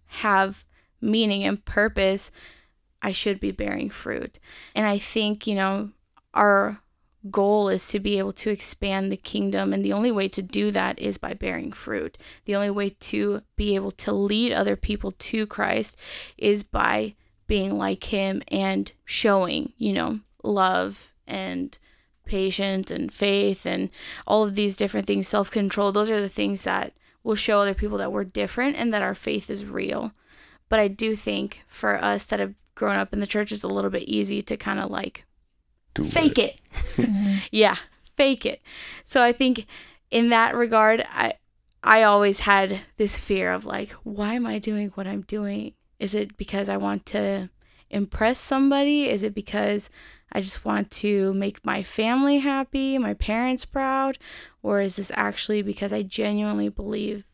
have 0.06 0.66
meaning 1.00 1.44
and 1.44 1.64
purpose, 1.64 2.30
I 3.02 3.12
should 3.12 3.40
be 3.40 3.50
bearing 3.50 3.90
fruit. 3.90 4.38
And 4.74 4.86
I 4.86 4.98
think, 4.98 5.46
you 5.46 5.54
know, 5.54 5.90
our 6.34 6.80
goal 7.30 7.68
is 7.68 7.88
to 7.88 8.00
be 8.00 8.18
able 8.18 8.32
to 8.32 8.50
expand 8.50 9.10
the 9.10 9.16
kingdom 9.16 9.72
and 9.72 9.84
the 9.84 9.92
only 9.92 10.12
way 10.12 10.28
to 10.28 10.42
do 10.42 10.70
that 10.70 10.98
is 10.98 11.18
by 11.18 11.34
bearing 11.34 11.72
fruit. 11.72 12.16
The 12.44 12.54
only 12.54 12.70
way 12.70 12.90
to 12.90 13.42
be 13.56 13.74
able 13.74 13.90
to 13.92 14.12
lead 14.12 14.52
other 14.52 14.76
people 14.76 15.12
to 15.12 15.46
Christ 15.46 15.96
is 16.36 16.62
by 16.62 17.14
being 17.46 17.76
like 17.76 18.04
him 18.04 18.42
and 18.48 18.92
showing, 19.04 19.72
you 19.76 19.92
know, 19.92 20.20
love 20.42 21.12
and 21.26 21.76
patience 22.28 22.90
and 22.90 23.12
faith 23.12 23.66
and 23.66 23.90
all 24.26 24.44
of 24.44 24.54
these 24.54 24.76
different 24.76 25.06
things, 25.06 25.26
self 25.26 25.50
control. 25.50 25.90
Those 25.90 26.10
are 26.10 26.20
the 26.20 26.28
things 26.28 26.62
that 26.62 26.92
will 27.24 27.34
show 27.34 27.58
other 27.58 27.74
people 27.74 27.98
that 27.98 28.12
we're 28.12 28.24
different 28.24 28.76
and 28.76 28.94
that 28.94 29.02
our 29.02 29.14
faith 29.14 29.50
is 29.50 29.64
real. 29.66 30.12
But 30.68 30.78
I 30.80 30.88
do 30.88 31.14
think 31.16 31.62
for 31.66 31.96
us 31.96 32.24
that 32.24 32.40
have 32.40 32.54
grown 32.74 32.96
up 32.96 33.12
in 33.12 33.20
the 33.20 33.26
church, 33.26 33.50
it's 33.52 33.64
a 33.64 33.68
little 33.68 33.90
bit 33.90 34.04
easy 34.04 34.42
to 34.42 34.56
kind 34.56 34.78
of 34.78 34.90
like 34.90 35.24
Do 35.94 36.04
fake 36.04 36.38
it. 36.38 36.60
Mm-hmm. 36.96 37.36
yeah, 37.52 37.76
fake 38.16 38.44
it. 38.44 38.60
So 39.04 39.22
I 39.22 39.32
think 39.32 39.66
in 40.10 40.30
that 40.30 40.54
regard, 40.56 41.04
I 41.10 41.34
I 41.82 42.02
always 42.02 42.40
had 42.40 42.80
this 42.96 43.16
fear 43.18 43.52
of 43.52 43.64
like, 43.64 43.92
why 44.02 44.34
am 44.34 44.46
I 44.46 44.58
doing 44.58 44.88
what 44.90 45.06
I'm 45.06 45.22
doing? 45.22 45.74
Is 46.00 46.14
it 46.14 46.36
because 46.36 46.68
I 46.68 46.76
want 46.76 47.06
to 47.06 47.50
impress 47.90 48.38
somebody? 48.38 49.08
Is 49.08 49.22
it 49.22 49.34
because 49.34 49.90
I 50.32 50.40
just 50.40 50.64
want 50.64 50.90
to 50.92 51.32
make 51.34 51.64
my 51.64 51.82
family 51.82 52.38
happy, 52.38 52.98
my 52.98 53.14
parents 53.14 53.64
proud? 53.64 54.18
Or 54.62 54.80
is 54.80 54.96
this 54.96 55.10
actually 55.14 55.62
because 55.62 55.92
I 55.92 56.02
genuinely 56.02 56.68
believe 56.68 57.24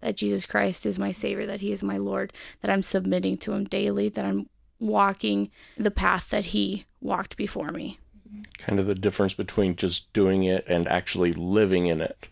that 0.00 0.16
Jesus 0.16 0.46
Christ 0.46 0.86
is 0.86 0.98
my 0.98 1.10
Savior, 1.10 1.46
that 1.46 1.60
He 1.60 1.72
is 1.72 1.82
my 1.82 1.96
Lord, 1.96 2.32
that 2.60 2.70
I'm 2.70 2.82
submitting 2.82 3.36
to 3.38 3.52
Him 3.52 3.64
daily, 3.64 4.08
that 4.10 4.24
I'm 4.24 4.48
walking 4.78 5.50
the 5.76 5.90
path 5.90 6.28
that 6.30 6.46
He 6.46 6.84
walked 7.00 7.36
before 7.36 7.70
me? 7.70 7.98
Mm-hmm. 8.28 8.42
kind 8.58 8.80
of 8.80 8.86
the 8.86 8.94
difference 8.94 9.34
between 9.34 9.76
just 9.76 10.12
doing 10.12 10.42
it 10.44 10.66
and 10.68 10.88
actually 10.88 11.32
living 11.32 11.86
in 11.86 12.00
it 12.00 12.28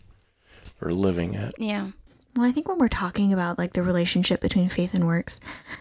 or 0.81 0.91
living 0.91 1.35
it. 1.35 1.55
Yeah. 1.57 1.91
Well, 2.35 2.45
I 2.45 2.51
think 2.51 2.67
when 2.67 2.77
we're 2.79 2.89
talking 2.89 3.31
about 3.31 3.57
like 3.57 3.73
the 3.73 3.83
relationship 3.83 4.41
between 4.41 4.67
faith 4.67 4.93
and 4.93 5.05
works, 5.05 5.39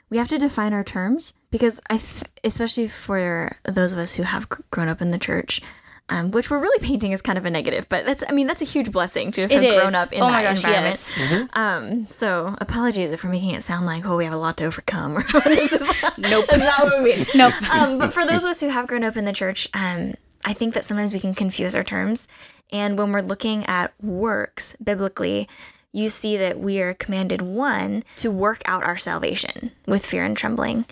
we 0.09 0.19
have 0.19 0.29
to 0.29 0.39
define 0.39 0.73
our 0.73 0.85
terms 0.85 1.33
because 1.51 1.81
I, 1.91 1.99
th- 1.99 2.23
especially 2.45 2.87
for 2.89 3.51
those 3.65 3.93
of 3.93 3.99
us 3.99 4.15
who 4.15 4.23
have 4.23 4.49
gr- 4.49 4.63
grown 4.71 4.89
up 4.89 5.03
in 5.03 5.11
the 5.11 5.19
church, 5.19 5.61
um, 6.09 6.31
which 6.31 6.51
we're 6.51 6.61
really 6.61 6.79
painting 6.87 7.13
as 7.13 7.21
kind 7.23 7.39
of 7.39 7.45
a 7.45 7.51
negative, 7.51 7.89
but 7.89 8.07
that's 8.07 8.23
I 8.29 8.33
mean 8.33 8.47
that's 8.47 8.63
a 8.63 8.67
huge 8.67 8.93
blessing 8.93 9.33
to 9.33 9.41
have 9.43 9.51
It 9.51 9.65
is. 9.65 9.75
grown 9.75 9.97
up 9.97 10.13
in 10.13 10.23
oh 10.23 10.27
that 10.27 10.33
my 10.33 10.43
gosh, 10.45 10.59
environment. 10.65 11.13
yes. 11.19 11.49
Um, 11.55 12.07
so 12.09 12.55
apologies 12.61 13.11
if 13.11 13.25
we're 13.25 13.31
making 13.31 13.51
it 13.57 13.63
sound 13.65 13.85
like 13.85 14.05
oh 14.07 14.17
we 14.17 14.25
have 14.25 14.33
a 14.35 14.37
lot 14.39 14.57
to 14.59 14.65
overcome. 14.67 15.17
Or 15.19 15.23
this 15.45 15.73
is 15.73 15.93
Nope. 16.19 16.47
that's 16.49 16.59
not 16.63 16.85
what 16.85 17.03
we 17.03 17.17
mean. 17.17 17.27
Nope. 17.35 17.55
Um, 17.69 17.99
but 17.99 18.13
for 18.13 18.25
those 18.25 18.45
of 18.45 18.51
us 18.51 18.61
who 18.61 18.69
have 18.69 18.87
grown 18.87 19.03
up 19.03 19.17
in 19.17 19.25
the 19.25 19.33
church, 19.33 19.69
um, 19.75 20.15
I 20.45 20.53
think 20.53 20.75
that 20.75 20.85
sometimes 20.85 21.13
we 21.13 21.19
can 21.19 21.35
confuse 21.35 21.75
our 21.75 21.83
terms. 21.83 22.29
And 22.73 22.97
when 22.99 23.11
we're 23.11 23.21
looking 23.23 23.65
at 23.67 23.93
works 24.03 24.77
biblically, 24.83 25.49
you 25.95 26.09
see 26.09 26.37
that 26.37 26.59
we 26.59 26.83
are 26.83 26.93
commanded 26.93 27.41
one 27.41 28.03
to 28.17 28.29
work 28.29 28.61
out 28.67 28.83
our 28.83 28.99
salvation 28.99 29.71
with 29.87 30.05
fear 30.05 30.25
and 30.25 30.37
trembling. 30.37 30.85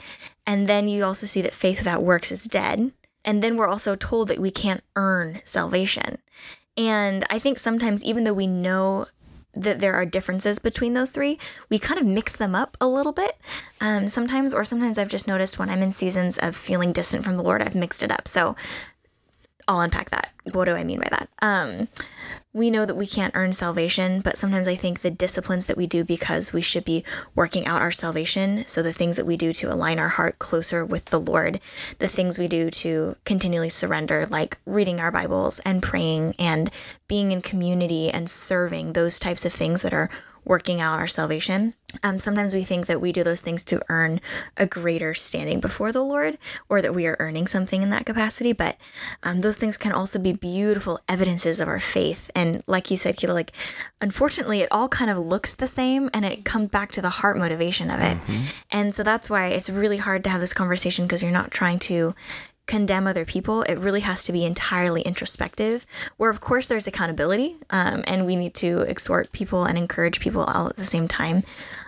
And 0.46 0.68
then 0.68 0.86
you 0.86 1.04
also 1.04 1.26
see 1.26 1.42
that 1.42 1.54
faith 1.54 1.78
without 1.78 2.04
works 2.04 2.30
is 2.30 2.44
dead. 2.44 2.92
And 3.24 3.42
then 3.42 3.56
we're 3.56 3.68
also 3.68 3.96
told 3.96 4.28
that 4.28 4.38
we 4.38 4.52
can't 4.52 4.82
earn 4.94 5.40
salvation. 5.44 6.18
And 6.76 7.24
I 7.28 7.40
think 7.40 7.58
sometimes, 7.58 8.04
even 8.04 8.22
though 8.22 8.32
we 8.32 8.46
know 8.46 9.06
that 9.54 9.80
there 9.80 9.94
are 9.94 10.06
differences 10.06 10.60
between 10.60 10.94
those 10.94 11.10
three, 11.10 11.36
we 11.68 11.80
kind 11.80 12.00
of 12.00 12.06
mix 12.06 12.36
them 12.36 12.54
up 12.54 12.76
a 12.80 12.86
little 12.86 13.12
bit. 13.12 13.36
Um, 13.80 14.06
sometimes, 14.06 14.54
or 14.54 14.64
sometimes 14.64 14.98
I've 14.98 15.08
just 15.08 15.26
noticed 15.26 15.58
when 15.58 15.68
I'm 15.68 15.82
in 15.82 15.90
seasons 15.90 16.38
of 16.38 16.54
feeling 16.54 16.92
distant 16.92 17.24
from 17.24 17.36
the 17.36 17.42
Lord, 17.42 17.60
I've 17.60 17.74
mixed 17.74 18.04
it 18.04 18.12
up. 18.12 18.28
So 18.28 18.54
I'll 19.66 19.80
unpack 19.80 20.10
that. 20.10 20.32
What 20.52 20.66
do 20.66 20.74
I 20.74 20.84
mean 20.84 21.00
by 21.00 21.08
that? 21.10 21.28
Um, 21.40 21.88
we 22.54 22.70
know 22.70 22.84
that 22.84 22.96
we 22.96 23.06
can't 23.06 23.34
earn 23.34 23.52
salvation, 23.52 24.20
but 24.20 24.36
sometimes 24.36 24.68
I 24.68 24.76
think 24.76 25.00
the 25.00 25.10
disciplines 25.10 25.66
that 25.66 25.76
we 25.76 25.86
do 25.86 26.04
because 26.04 26.52
we 26.52 26.60
should 26.60 26.84
be 26.84 27.02
working 27.34 27.66
out 27.66 27.80
our 27.80 27.90
salvation. 27.90 28.64
So, 28.66 28.82
the 28.82 28.92
things 28.92 29.16
that 29.16 29.24
we 29.24 29.38
do 29.38 29.52
to 29.54 29.72
align 29.72 29.98
our 29.98 30.10
heart 30.10 30.38
closer 30.38 30.84
with 30.84 31.06
the 31.06 31.20
Lord, 31.20 31.60
the 31.98 32.08
things 32.08 32.38
we 32.38 32.48
do 32.48 32.70
to 32.70 33.16
continually 33.24 33.70
surrender, 33.70 34.26
like 34.26 34.58
reading 34.66 35.00
our 35.00 35.10
Bibles 35.10 35.60
and 35.60 35.82
praying 35.82 36.34
and 36.38 36.70
being 37.08 37.32
in 37.32 37.40
community 37.40 38.10
and 38.10 38.28
serving, 38.28 38.92
those 38.92 39.18
types 39.18 39.46
of 39.46 39.52
things 39.52 39.80
that 39.82 39.94
are 39.94 40.10
working 40.44 40.80
out 40.80 40.98
our 40.98 41.06
salvation. 41.06 41.74
Um, 42.02 42.18
sometimes 42.18 42.54
we 42.54 42.64
think 42.64 42.86
that 42.86 43.00
we 43.00 43.12
do 43.12 43.22
those 43.22 43.42
things 43.42 43.62
to 43.64 43.82
earn 43.88 44.20
a 44.56 44.66
greater 44.66 45.12
standing 45.14 45.60
before 45.60 45.92
the 45.92 46.02
Lord 46.02 46.38
or 46.68 46.80
that 46.80 46.94
we 46.94 47.06
are 47.06 47.16
earning 47.20 47.46
something 47.46 47.82
in 47.82 47.90
that 47.90 48.06
capacity, 48.06 48.52
but 48.52 48.76
um, 49.22 49.42
those 49.42 49.56
things 49.56 49.76
can 49.76 49.92
also 49.92 50.18
be 50.18 50.32
beautiful 50.32 51.00
evidences 51.08 51.60
of 51.60 51.68
our 51.68 51.78
faith. 51.78 52.30
And 52.34 52.62
like 52.66 52.90
you 52.90 52.96
said, 52.96 53.16
Kilo, 53.16 53.34
like 53.34 53.52
unfortunately, 54.00 54.60
it 54.60 54.68
all 54.72 54.88
kind 54.88 55.10
of 55.10 55.18
looks 55.18 55.54
the 55.54 55.68
same 55.68 56.08
and 56.14 56.24
it 56.24 56.44
comes 56.44 56.70
back 56.70 56.92
to 56.92 57.02
the 57.02 57.10
heart 57.10 57.36
motivation 57.36 57.90
of 57.90 58.00
it. 58.00 58.16
Mm-hmm. 58.16 58.42
And 58.70 58.94
so 58.94 59.02
that's 59.02 59.28
why 59.28 59.48
it's 59.48 59.68
really 59.68 59.98
hard 59.98 60.24
to 60.24 60.30
have 60.30 60.40
this 60.40 60.54
conversation 60.54 61.04
because 61.04 61.22
you're 61.22 61.30
not 61.30 61.50
trying 61.50 61.78
to 61.80 62.14
condemn 62.72 63.06
other 63.06 63.26
people. 63.26 63.60
It 63.64 63.76
really 63.76 64.00
has 64.00 64.24
to 64.24 64.32
be 64.32 64.46
entirely 64.46 65.02
introspective, 65.02 65.84
where 66.16 66.30
of 66.30 66.40
course 66.40 66.68
there's 66.68 66.86
accountability 66.86 67.56
um, 67.68 68.02
and 68.06 68.24
we 68.24 68.34
need 68.34 68.54
to 68.54 68.80
exhort 68.82 69.30
people 69.32 69.66
and 69.66 69.76
encourage 69.76 70.20
people 70.20 70.42
all 70.44 70.68
at 70.68 70.76
the 70.76 70.86
same 70.86 71.06
time. 71.06 71.42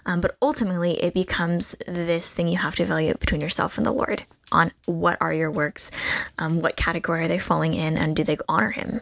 Um, 0.05 0.21
but 0.21 0.37
ultimately, 0.43 1.03
it 1.03 1.15
becomes 1.15 1.75
this 1.87 2.35
thing 2.35 2.49
you 2.49 2.59
have 2.59 2.77
to 2.77 2.83
evaluate 2.83 3.19
between 3.19 3.41
yourself 3.41 3.79
and 3.79 3.87
the 3.87 3.93
Lord 3.93 4.25
on 4.53 4.73
what 4.85 5.17
are 5.23 5.33
your 5.33 5.51
works, 5.51 5.91
um, 6.39 6.61
what 6.61 6.77
category 6.77 7.23
are 7.23 7.29
they 7.29 7.39
falling 7.39 7.73
in, 7.73 7.97
and 7.97 8.15
do 8.15 8.23
they 8.23 8.37
honor 8.47 8.73
Him? 8.73 9.01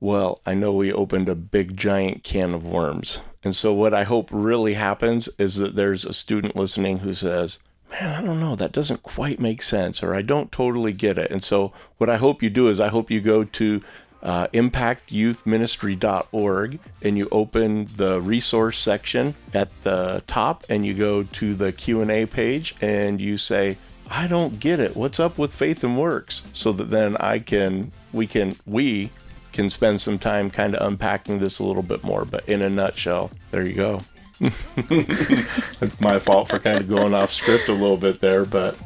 Well, 0.00 0.40
I 0.44 0.54
know 0.54 0.72
we 0.72 0.92
opened 0.92 1.28
a 1.28 1.36
big 1.36 1.76
giant 1.76 2.24
can 2.24 2.54
of 2.54 2.66
worms. 2.66 3.20
And 3.44 3.54
so, 3.54 3.72
what 3.72 3.94
I 3.94 4.02
hope 4.02 4.30
really 4.32 4.74
happens 4.74 5.28
is 5.38 5.58
that 5.58 5.76
there's 5.76 6.04
a 6.04 6.12
student 6.12 6.56
listening 6.56 6.98
who 6.98 7.14
says, 7.14 7.60
man, 7.90 8.14
I 8.14 8.24
don't 8.24 8.40
know, 8.40 8.54
that 8.56 8.72
doesn't 8.72 9.02
quite 9.02 9.40
make 9.40 9.62
sense, 9.62 10.02
or 10.02 10.14
I 10.14 10.22
don't 10.22 10.52
totally 10.52 10.92
get 10.92 11.18
it. 11.18 11.30
And 11.30 11.42
so, 11.42 11.72
what 11.98 12.10
I 12.10 12.16
hope 12.16 12.42
you 12.42 12.50
do 12.50 12.68
is, 12.68 12.80
I 12.80 12.88
hope 12.88 13.10
you 13.10 13.20
go 13.20 13.44
to 13.44 13.82
uh, 14.22 14.46
impactyouthministry.org 14.48 16.78
and 17.02 17.18
you 17.18 17.28
open 17.30 17.86
the 17.96 18.20
resource 18.20 18.80
section 18.80 19.34
at 19.54 19.68
the 19.84 20.20
top 20.26 20.64
and 20.68 20.84
you 20.84 20.92
go 20.94 21.22
to 21.22 21.54
the 21.54 21.72
q&a 21.72 22.26
page 22.26 22.74
and 22.80 23.20
you 23.20 23.36
say 23.36 23.76
i 24.10 24.26
don't 24.26 24.58
get 24.58 24.80
it. 24.80 24.96
What's 24.96 25.20
up 25.20 25.38
with 25.38 25.54
faith 25.54 25.84
and 25.84 25.96
works? 25.98 26.42
So 26.52 26.72
that 26.72 26.90
then 26.90 27.16
i 27.18 27.38
can 27.38 27.92
we 28.12 28.26
can 28.26 28.56
we 28.66 29.10
can 29.52 29.70
spend 29.70 30.00
some 30.00 30.18
time 30.18 30.50
kind 30.50 30.74
of 30.74 30.84
unpacking 30.86 31.38
this 31.38 31.58
a 31.58 31.64
little 31.64 31.82
bit 31.82 32.04
more. 32.04 32.24
But 32.24 32.48
in 32.48 32.62
a 32.62 32.70
nutshell 32.70 33.30
there 33.50 33.64
you 33.64 33.74
go 33.74 34.02
it's 34.40 36.00
my 36.00 36.18
fault 36.18 36.48
for 36.48 36.58
kind 36.58 36.78
of 36.78 36.88
going 36.88 37.14
off 37.14 37.32
script 37.32 37.68
a 37.68 37.72
little 37.72 37.96
bit 37.96 38.20
there, 38.20 38.44
but 38.44 38.76